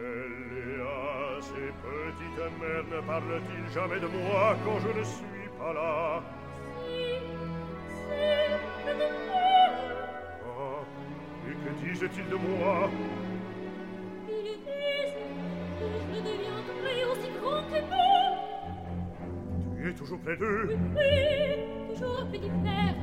[0.00, 6.22] Eléas et petite mère ne parle-t-il jamais de moi quand je ne suis pas là?
[8.10, 9.97] Ah,
[11.48, 12.90] Et que disait-il de moi
[14.28, 15.16] Il est triste,
[15.80, 18.22] et je deviendrai aussi grand que vous.
[19.76, 22.96] Tu es toujours près d'eux Oui, toujours petit père.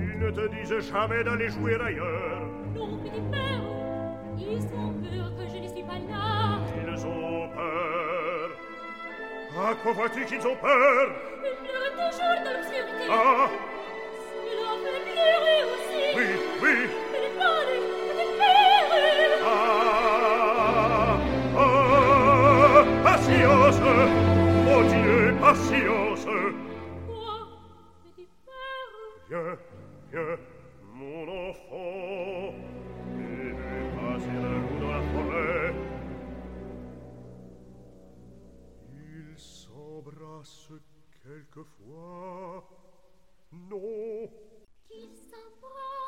[0.00, 2.42] Ils ne te disent jamais d'aller jouer ailleurs.
[2.76, 3.62] Non, petit père,
[4.38, 6.60] ils ont peur que je ne suis pas là.
[6.86, 8.50] Ils ont peur.
[9.60, 11.08] À quoi vois-tu qu'ils ont peur
[11.42, 13.06] Ils pleurent toujours dans l'obscurité.
[13.10, 13.48] Ah
[14.44, 16.02] Cela fait pleurer aussi.
[16.16, 16.26] Oui,
[16.62, 17.07] oui.
[41.28, 42.64] quelquefois.
[43.52, 44.30] Non.
[44.88, 46.07] Qu'ils s'embrassent.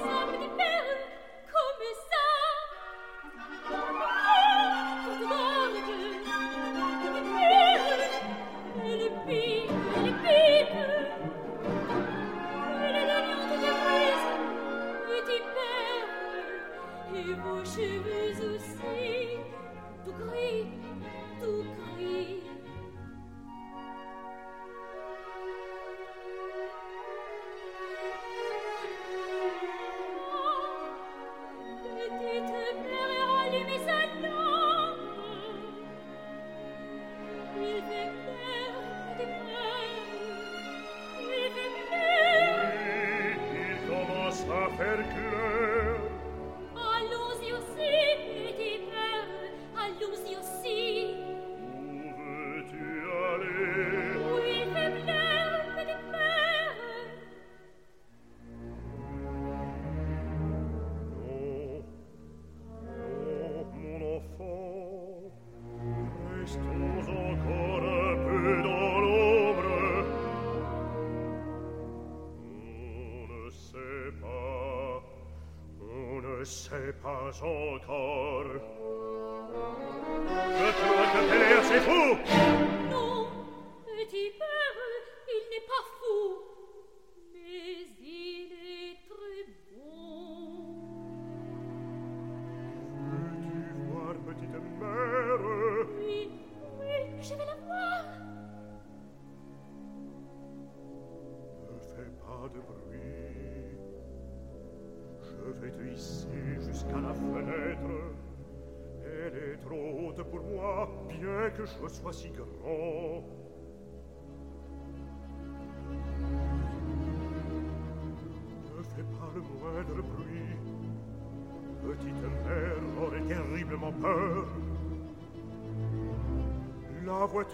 [77.89, 78.20] Oh.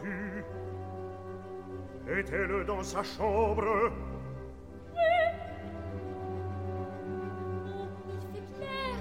[0.01, 0.43] battu.
[2.19, 3.91] Était-le dans sa chambre
[4.93, 5.01] Oui.
[8.33, 8.95] Il fait clair.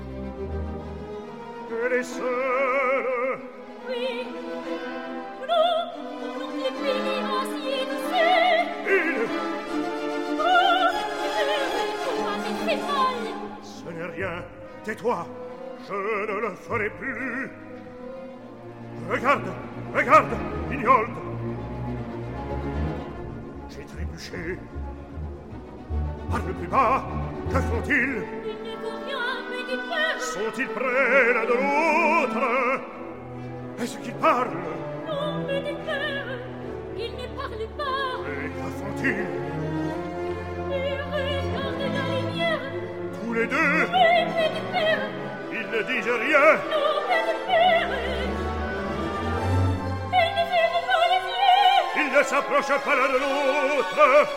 [1.86, 3.38] Elle est seule
[3.88, 4.26] Oui.
[5.40, 5.68] Nous,
[6.38, 8.66] nous, les pénitenciers, nous seuls.
[8.88, 9.18] Il
[10.38, 13.18] Oh, mais c'est mal.
[13.62, 14.36] Ce n'est rien.
[14.84, 15.18] Tais-toi.
[15.88, 17.50] Je ne le ferai plus.
[26.30, 27.04] Parle plus bas.
[27.50, 27.94] Que font-ils
[28.44, 29.24] Il ne vaut rien,
[29.88, 30.20] père.
[30.20, 32.44] Sont-ils près l'un de l'autre
[33.80, 34.50] Est-ce qu'ils parlent
[35.06, 36.26] Non, petit père.
[36.96, 38.08] Il ne parle pas.
[38.32, 39.26] Et que font-ils
[40.70, 42.64] Il regarde la lumière.
[43.22, 43.86] Tous les deux
[44.72, 45.02] père.
[45.52, 46.75] Ils ne disent rien
[52.36, 54.28] s'approche pas l'un de l'autre.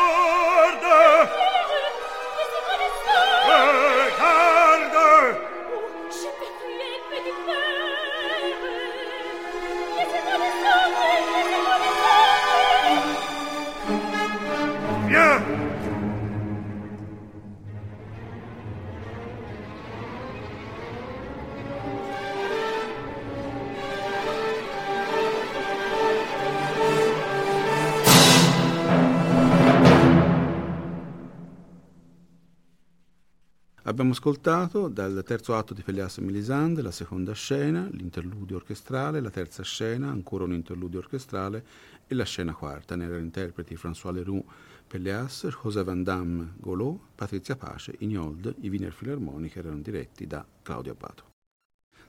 [33.90, 39.32] Abbiamo ascoltato dal terzo atto di Pelléas e Mélisande la seconda scena, l'interludio orchestrale, la
[39.32, 41.66] terza scena, ancora un interludio orchestrale
[42.06, 42.96] e la scena quarta.
[42.96, 44.46] Ne erano interpreti François Leroux,
[44.86, 50.92] Pelléas, José Van Damme, Golot, Patrizia Pace, Ignold, i Wiener Philharmonic erano diretti da Claudio
[50.92, 51.24] Abbato.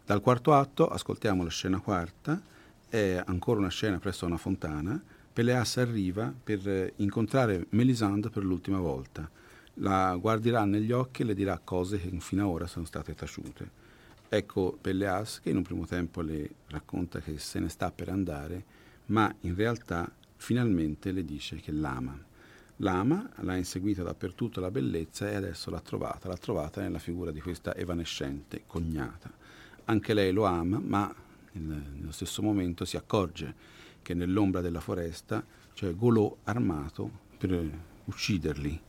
[0.05, 2.43] Dal quarto atto ascoltiamo la scena quarta,
[2.91, 5.03] è ancora una scena presso una fontana.
[5.33, 9.31] Pelléas arriva per incontrare Mélisande per l'ultima volta
[9.81, 13.79] la guarderà negli occhi e le dirà cose che fino ad ora sono state taciute.
[14.29, 18.65] Ecco Pelleas che in un primo tempo le racconta che se ne sta per andare,
[19.07, 22.19] ma in realtà finalmente le dice che l'ama.
[22.77, 27.41] L'ama, l'ha inseguita dappertutto la bellezza e adesso l'ha trovata, l'ha trovata nella figura di
[27.41, 29.31] questa evanescente cognata.
[29.87, 31.13] Anche lei lo ama, ma
[31.53, 33.55] nello stesso momento si accorge
[34.01, 37.71] che nell'ombra della foresta c'è Golò armato per
[38.05, 38.81] ucciderli.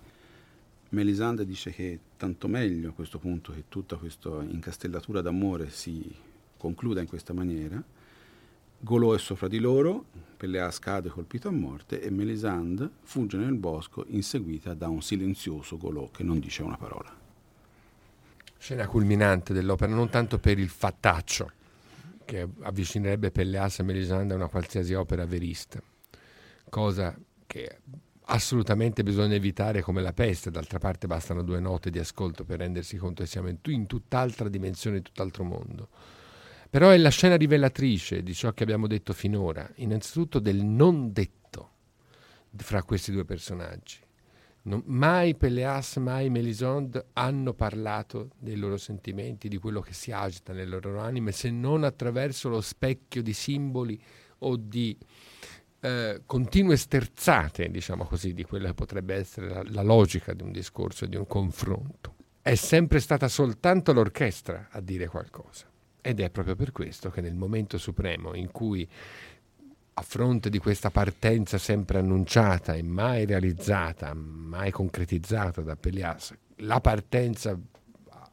[0.92, 6.14] Melisande dice che tanto meglio a questo punto che tutta questa incastellatura d'amore si
[6.58, 7.82] concluda in questa maniera.
[8.78, 14.04] Golò è sopra di loro, Pelleas cade colpito a morte e Melisande fugge nel bosco
[14.08, 17.16] inseguita da un silenzioso Golò che non dice una parola.
[18.58, 21.52] Scena culminante dell'opera, non tanto per il fattaccio
[22.26, 25.82] che avvicinerebbe Pelleas e Melisande a una qualsiasi opera verista,
[26.68, 27.18] cosa
[27.48, 27.80] che
[28.32, 32.98] assolutamente bisogna evitare come la peste, d'altra parte bastano due note di ascolto per rendersi
[32.98, 35.90] conto che siamo in, in tutt'altra dimensione, in tutt'altro mondo.
[36.70, 41.70] Però è la scena rivelatrice di ciò che abbiamo detto finora, innanzitutto del non detto
[42.56, 43.98] fra questi due personaggi.
[44.64, 50.54] Non, mai Pelleas, mai Melisande hanno parlato dei loro sentimenti, di quello che si agita
[50.54, 54.02] nelle loro anime, se non attraverso lo specchio di simboli
[54.40, 54.98] o di
[55.82, 60.52] eh, continue sterzate, diciamo così, di quella che potrebbe essere la, la logica di un
[60.52, 62.16] discorso, di un confronto.
[62.42, 65.66] È sempre stata soltanto l'orchestra a dire qualcosa.
[66.00, 68.88] Ed è proprio per questo che nel momento supremo in cui,
[69.94, 76.80] a fronte di questa partenza sempre annunciata e mai realizzata, mai concretizzata da Pellias, la
[76.80, 77.60] partenza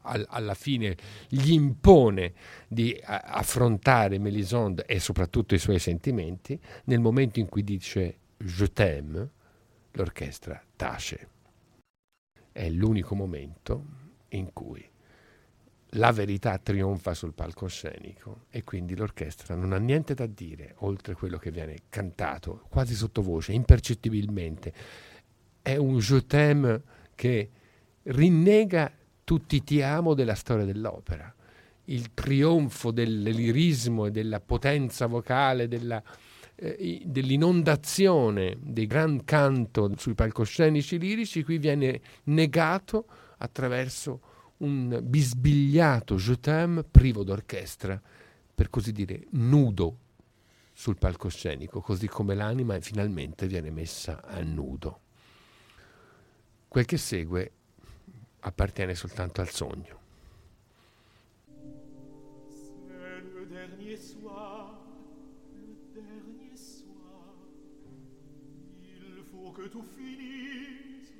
[0.09, 0.95] al, alla fine
[1.27, 2.33] gli impone
[2.67, 9.29] di affrontare Melisande e soprattutto i suoi sentimenti, nel momento in cui dice Je t'aime,
[9.91, 11.29] l'orchestra tace.
[12.51, 13.85] È l'unico momento
[14.29, 14.87] in cui
[15.93, 21.37] la verità trionfa sul palcoscenico e quindi l'orchestra non ha niente da dire oltre quello
[21.37, 24.73] che viene cantato quasi sottovoce, impercettibilmente.
[25.61, 26.81] È un je t'aime
[27.15, 27.49] che
[28.03, 28.91] rinnega
[29.29, 31.31] tutti ti amo della storia dell'opera.
[31.85, 36.01] Il trionfo del lirismo e della potenza vocale, della,
[36.55, 43.05] eh, dell'inondazione del gran canto sui palcoscenici lirici, qui viene negato
[43.37, 44.21] attraverso
[44.57, 48.01] un bisbigliato je t'aime privo d'orchestra,
[48.55, 49.97] per così dire nudo
[50.73, 55.01] sul palcoscenico, così come l'anima finalmente viene messa a nudo.
[56.67, 57.51] Quel che segue
[58.41, 59.99] appartiene soltanto al sogno.
[69.59, 71.11] que tout finisse.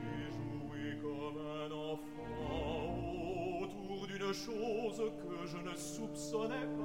[0.00, 6.81] J'ai joué comme un enfant autour d'une chose que je ne soupçonnais pas.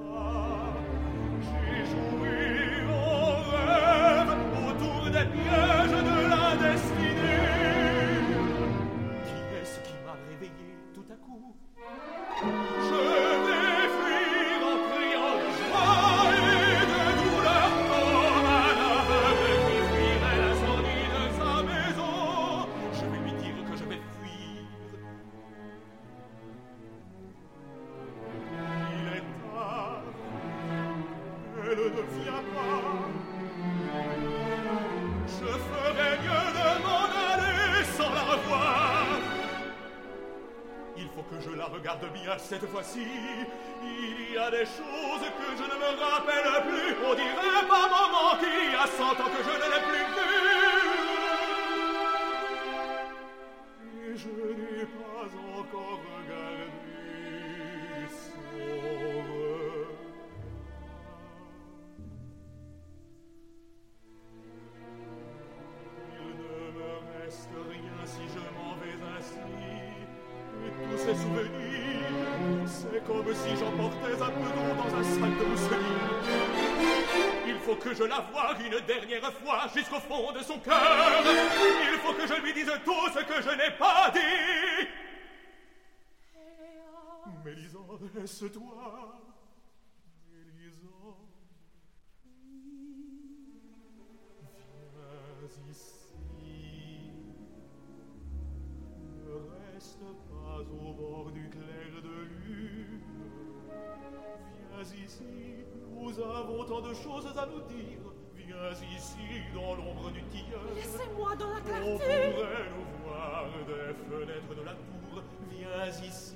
[109.53, 110.59] dans l'ombre du tilleul.
[110.75, 111.85] Laissez-moi dans la clarté.
[111.85, 115.23] On pourrait nous voir des fenêtres de la cour.
[115.49, 116.35] Viens ici,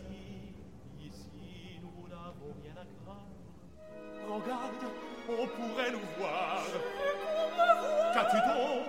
[1.00, 3.40] ici, nous n'avons rien à craindre.
[4.28, 4.86] Regarde,
[5.30, 6.64] on pourrait nous voir.
[8.14, 8.86] Qu'as-tu donc?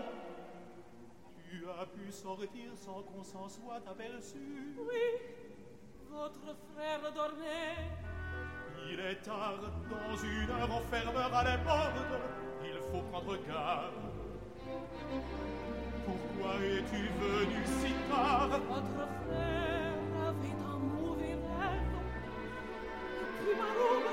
[1.50, 4.74] Tu as pu sortir sans qu'on s'en soit aperçu.
[4.78, 5.04] Oui,
[6.10, 7.76] votre frère dormait.
[8.90, 9.60] Il est tard,
[9.90, 11.58] dans une heure on fermera les.
[12.64, 14.11] Il faut prendre garde.
[16.04, 18.48] Pourquoi es-tu venu si tard?
[18.68, 18.96] Votre
[19.26, 21.96] frère avait un mauvais rêve.
[23.20, 24.10] Et puis ma robe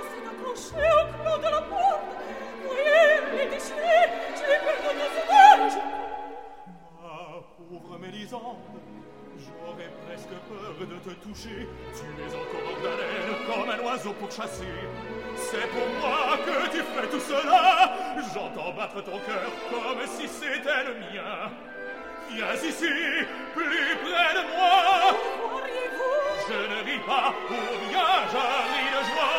[0.55, 2.09] s'est au clou de la porte.
[2.65, 2.83] Voyez,
[3.31, 4.07] elle est déchirée.
[4.35, 5.77] Je l'ai perdue de son âge.
[7.01, 7.17] Ma
[7.57, 8.63] pauvre Mélisande,
[9.37, 11.59] j'aurais presque peur de te toucher.
[11.93, 12.75] Tu es encore
[13.47, 14.69] comme un oiseau pourchassé.
[15.39, 17.93] C'est pour moi que tu fais tout cela.
[18.33, 21.49] J'entends battre ton cœur comme si c'était le mien.
[22.31, 22.85] Viens ici,
[23.55, 25.17] plus près de moi.
[25.53, 29.38] Auriez-vous Je ne vis pas, ou bien je ris de joie.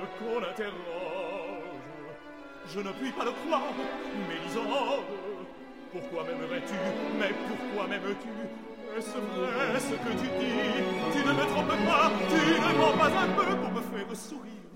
[0.00, 0.72] qu'on interroge.
[2.68, 3.62] Je ne puis pas le croire,
[4.28, 5.04] Mélisande.
[5.92, 6.74] Pourquoi m'aimerais-tu
[7.18, 8.28] Mais pourquoi m'aimes-tu?
[8.96, 13.06] Est-ce vrai ce que tu dis Tu ne me trompes pas, tu ne mens pas
[13.06, 14.71] un peu pour me faire sourire?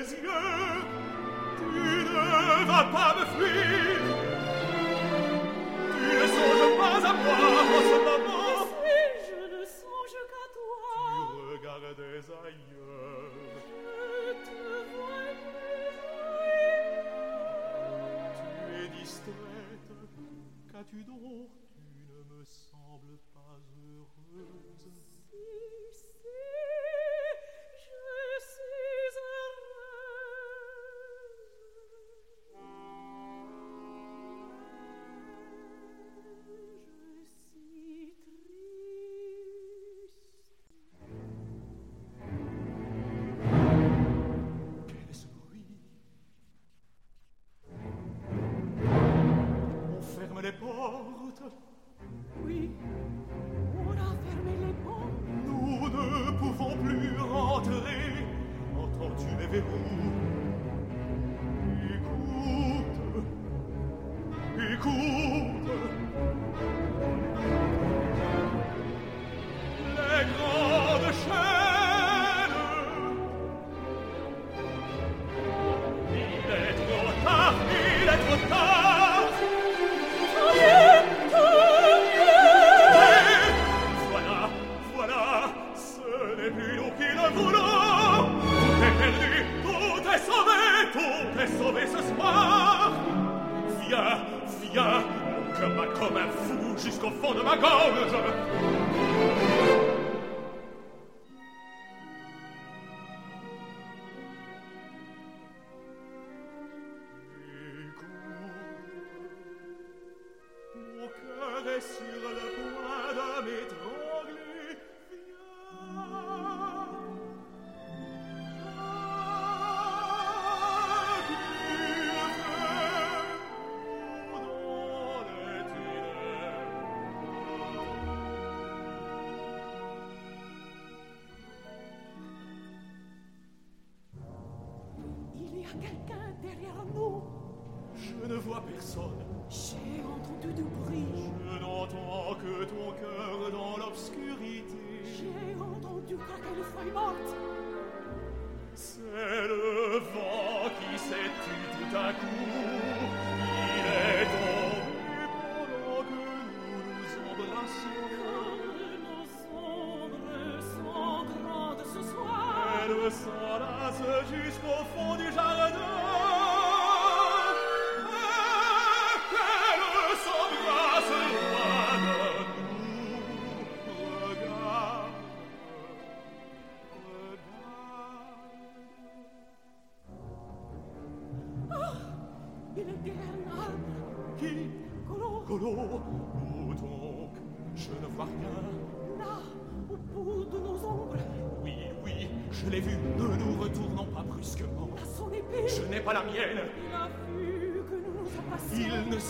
[0.00, 0.82] yeux,
[1.58, 3.99] tu ne vas pas me fuir.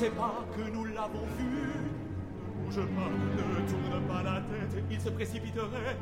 [0.01, 1.45] Sait pas que nous l'avons vu.
[1.45, 5.99] Ne bouge pas, ne tourne pas la tête, il se précipiterait.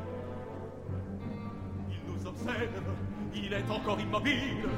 [1.91, 2.69] Il nous observe,
[3.35, 4.69] il est encore immobile.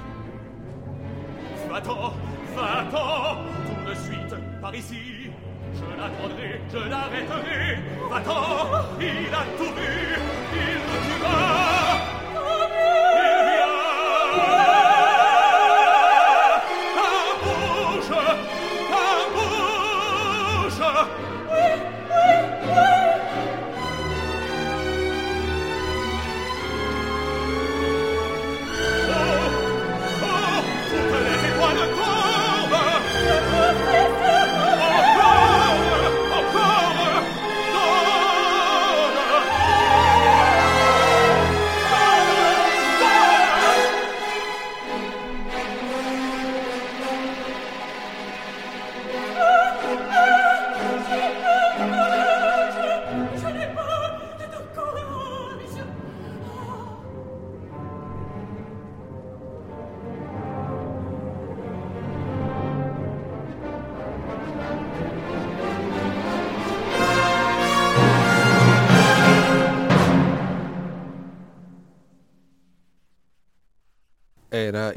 [1.71, 2.15] Va-t'en,
[2.57, 5.31] va-t'en, tout de suite, par ici.
[5.75, 7.79] Je l'attendrai, je l'arrêterai.
[8.09, 10.17] Va-t'en, il a tout vu,
[10.55, 11.60] il nous tuera.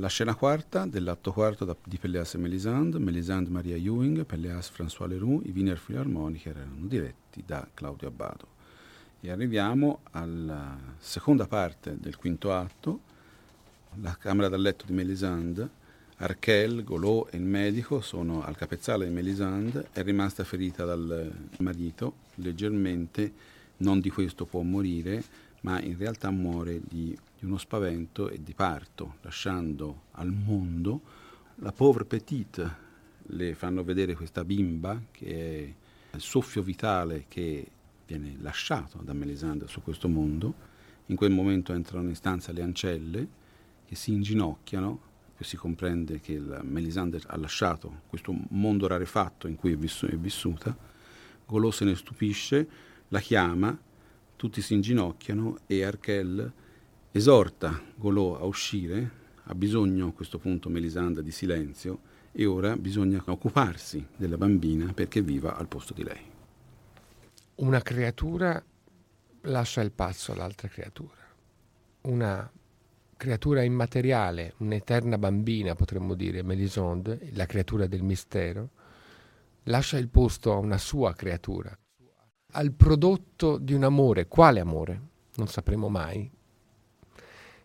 [0.04, 5.08] La scena quarta dell'atto quarto da- di Pelléas e Mélisande, Mélisande Maria Ewing, Pelléas François
[5.08, 8.48] Leroux, i Wiener Philharmonic erano diretti da Claudio Abbado.
[9.22, 13.00] E arriviamo alla seconda parte del quinto atto,
[14.02, 15.70] la camera da letto di Mélisande,
[16.18, 22.16] Arkel, Golot e il medico sono al capezzale di Mélisande, è rimasta ferita dal marito
[22.36, 23.32] leggermente,
[23.78, 25.24] non di questo può morire,
[25.62, 31.02] ma in realtà muore di, di uno spavento e di parto, lasciando al mondo
[31.56, 32.82] la pauvre petite.
[33.24, 35.76] Le fanno vedere questa bimba che
[36.10, 37.68] è il soffio vitale che
[38.08, 40.72] viene lasciato da Melisande su questo mondo.
[41.08, 43.28] In quel momento entrano in stanza le ancelle
[43.86, 45.00] che si inginocchiano,
[45.36, 50.16] poi si comprende che Melisande ha lasciato questo mondo rarefatto in cui è, vissu- è
[50.16, 50.76] vissuta.
[51.46, 52.70] Golò se ne stupisce,
[53.10, 53.78] la chiama,
[54.38, 56.54] tutti si inginocchiano e Arkel
[57.16, 62.00] esorta Golò a uscire, ha bisogno a questo punto Melisande di silenzio
[62.32, 66.22] e ora bisogna occuparsi della bambina perché viva al posto di lei.
[67.56, 68.62] Una creatura
[69.42, 71.22] lascia il passo all'altra creatura.
[72.02, 72.52] Una
[73.16, 78.70] creatura immateriale, un'eterna bambina, potremmo dire, Melisande, la creatura del mistero,
[79.66, 81.78] lascia il posto a una sua creatura,
[82.54, 84.28] al prodotto di un amore.
[84.28, 85.02] Quale amore?
[85.36, 86.30] Non sapremo mai.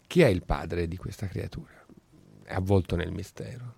[0.09, 1.85] Chi è il padre di questa creatura?
[2.43, 3.74] È avvolto nel mistero.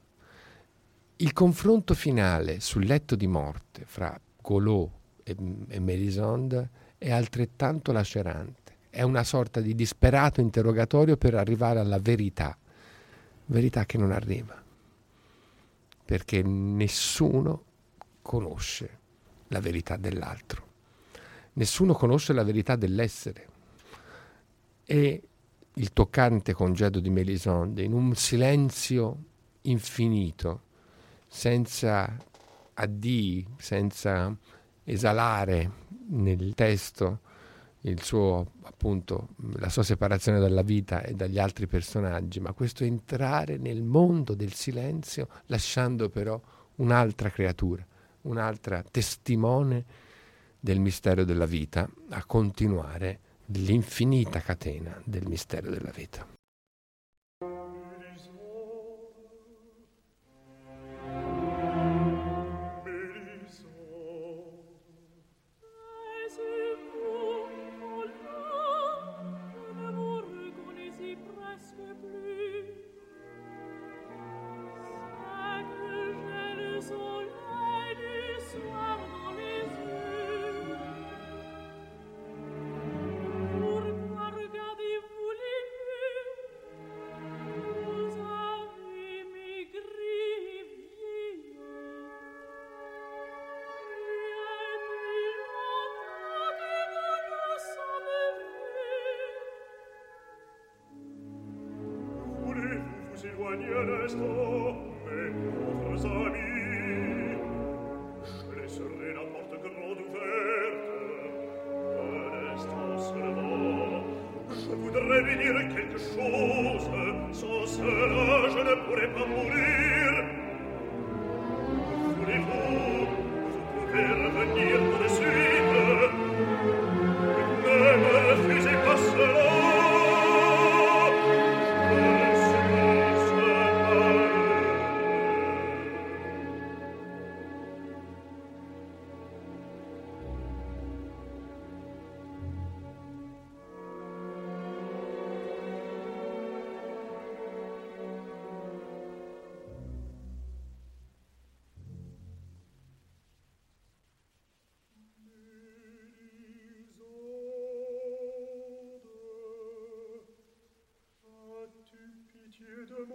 [1.16, 4.90] Il confronto finale sul letto di morte fra Golot
[5.24, 5.36] e,
[5.66, 8.76] e Melisande è altrettanto lacerante.
[8.90, 12.56] È una sorta di disperato interrogatorio per arrivare alla verità,
[13.46, 14.62] verità che non arriva,
[16.04, 17.64] perché nessuno
[18.22, 18.98] conosce
[19.48, 20.64] la verità dell'altro,
[21.54, 23.48] nessuno conosce la verità dell'essere.
[24.84, 25.22] E
[25.74, 29.24] il toccante congedo di Melisande, in un silenzio
[29.62, 30.62] infinito,
[31.26, 32.16] senza
[32.74, 34.36] addii, senza
[34.84, 35.70] esalare
[36.08, 37.20] nel testo
[37.84, 39.28] il suo, appunto,
[39.58, 44.52] la sua separazione dalla vita e dagli altri personaggi, ma questo entrare nel mondo del
[44.52, 46.38] silenzio lasciando però
[46.76, 47.86] un'altra creatura,
[48.22, 49.84] un'altra testimone
[50.58, 53.20] del mistero della vita a continuare
[53.58, 56.26] l'infinita catena del mistero della vita.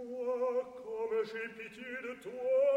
[0.03, 2.74] moi, comme j'ai pitié de toi.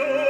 [0.00, 0.29] show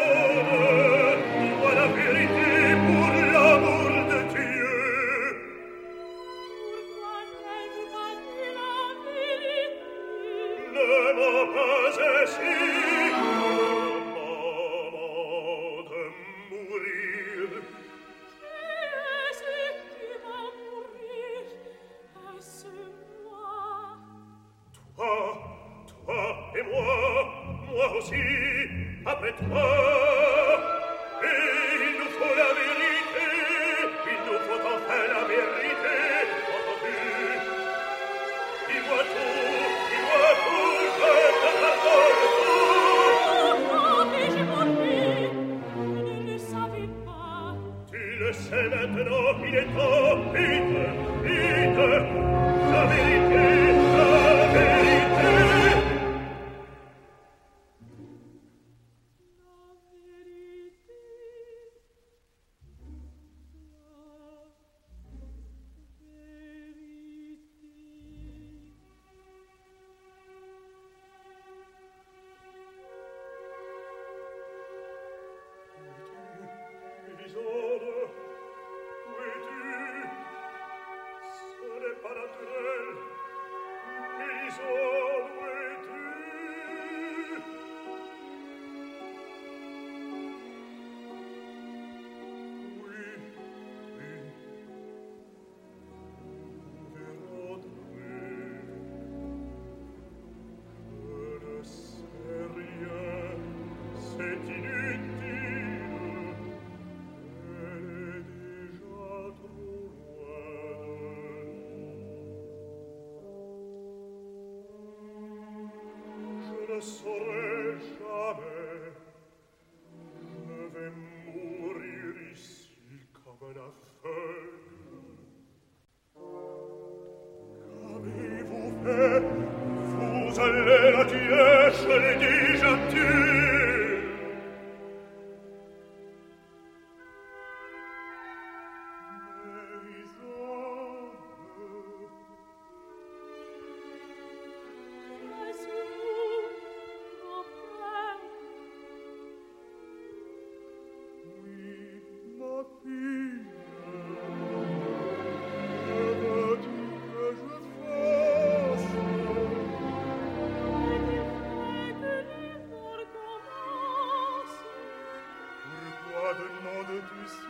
[116.81, 117.40] sole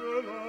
[0.01, 0.40] ce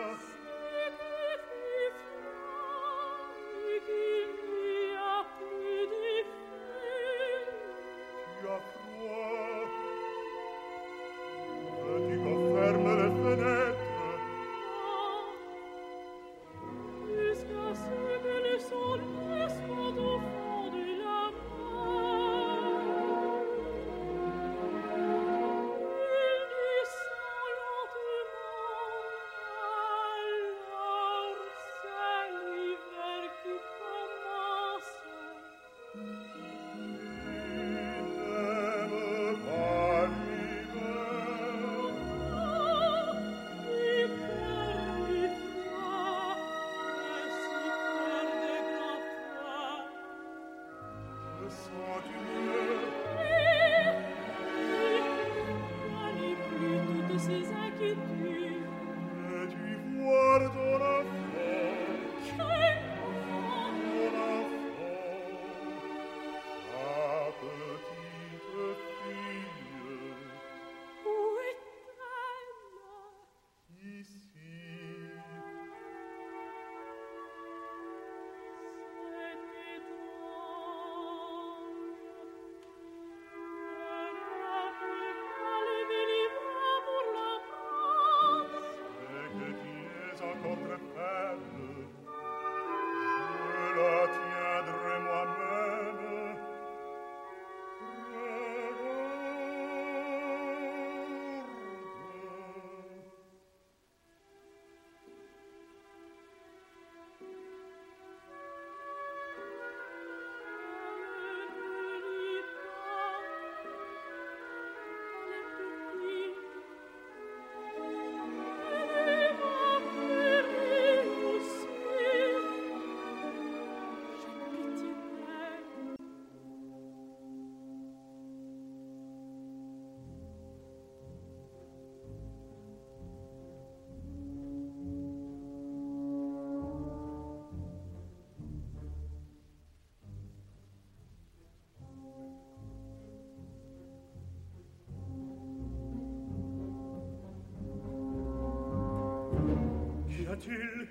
[150.32, 150.88] a-t-il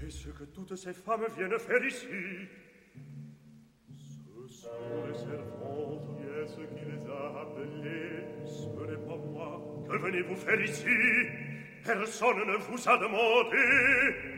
[0.00, 2.06] Qu'est-ce que toutes ces femmes viennent faire ici
[3.96, 9.60] Ce sont les servantes, qui est-ce qui les a appelées Ce n'est pas moi.
[9.90, 10.86] Que venez-vous faire ici
[11.84, 14.37] Personne ne vous a demandé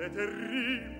[0.00, 0.97] C'est terrible,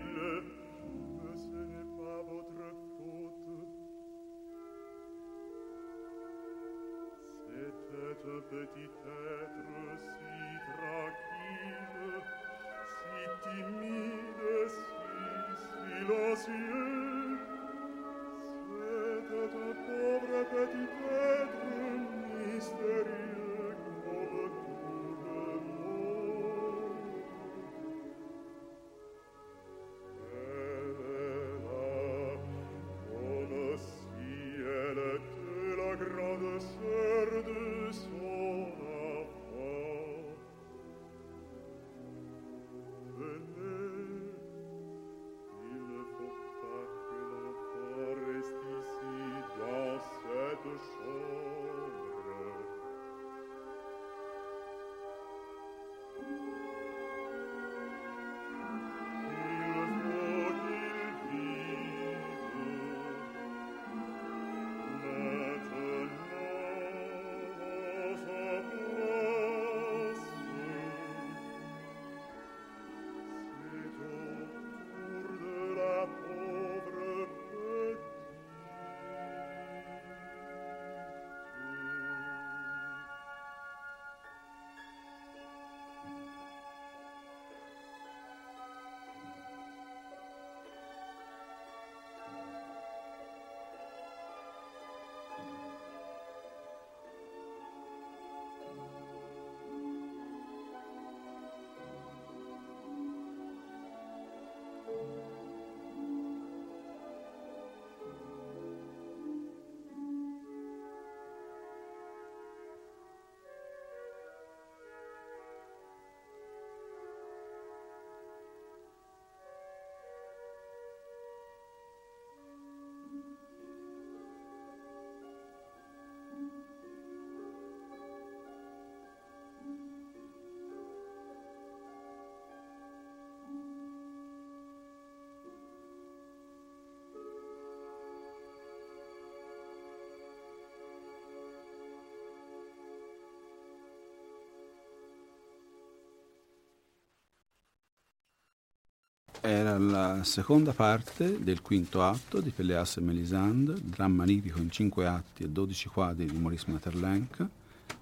[149.41, 155.07] Era la seconda parte del quinto atto di Pelléas e Mélisande, dramma lirico in cinque
[155.07, 157.47] atti e dodici quadri di Maurice Maeterlinck,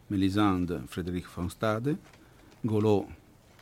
[0.06, 1.98] Mélisande Frédéric von Stade,
[2.60, 3.06] Golot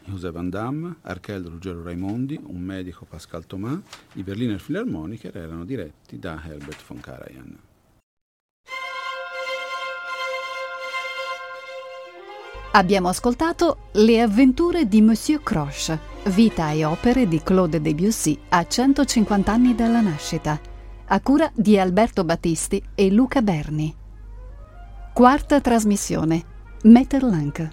[0.05, 3.81] José Van Damme, Archel Ruggero Raimondi, un medico Pascal Thomas,
[4.15, 7.59] i Berliner Philharmoniker erano diretti da Herbert von Karajan.
[12.73, 19.53] Abbiamo ascoltato Le avventure di Monsieur Croche, vita e opere di Claude Debussy a 150
[19.53, 20.59] anni dalla nascita,
[21.07, 23.95] a cura di Alberto Battisti e Luca Berni.
[25.13, 26.43] Quarta trasmissione,
[26.83, 27.69] Metterlank.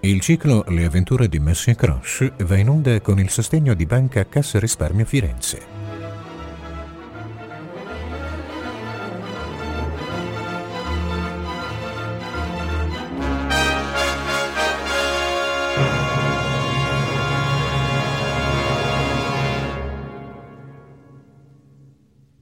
[0.00, 4.26] Il ciclo Le avventure di Monsieur Croche va in onda con il sostegno di Banca
[4.28, 5.75] Cassa Risparmio Firenze.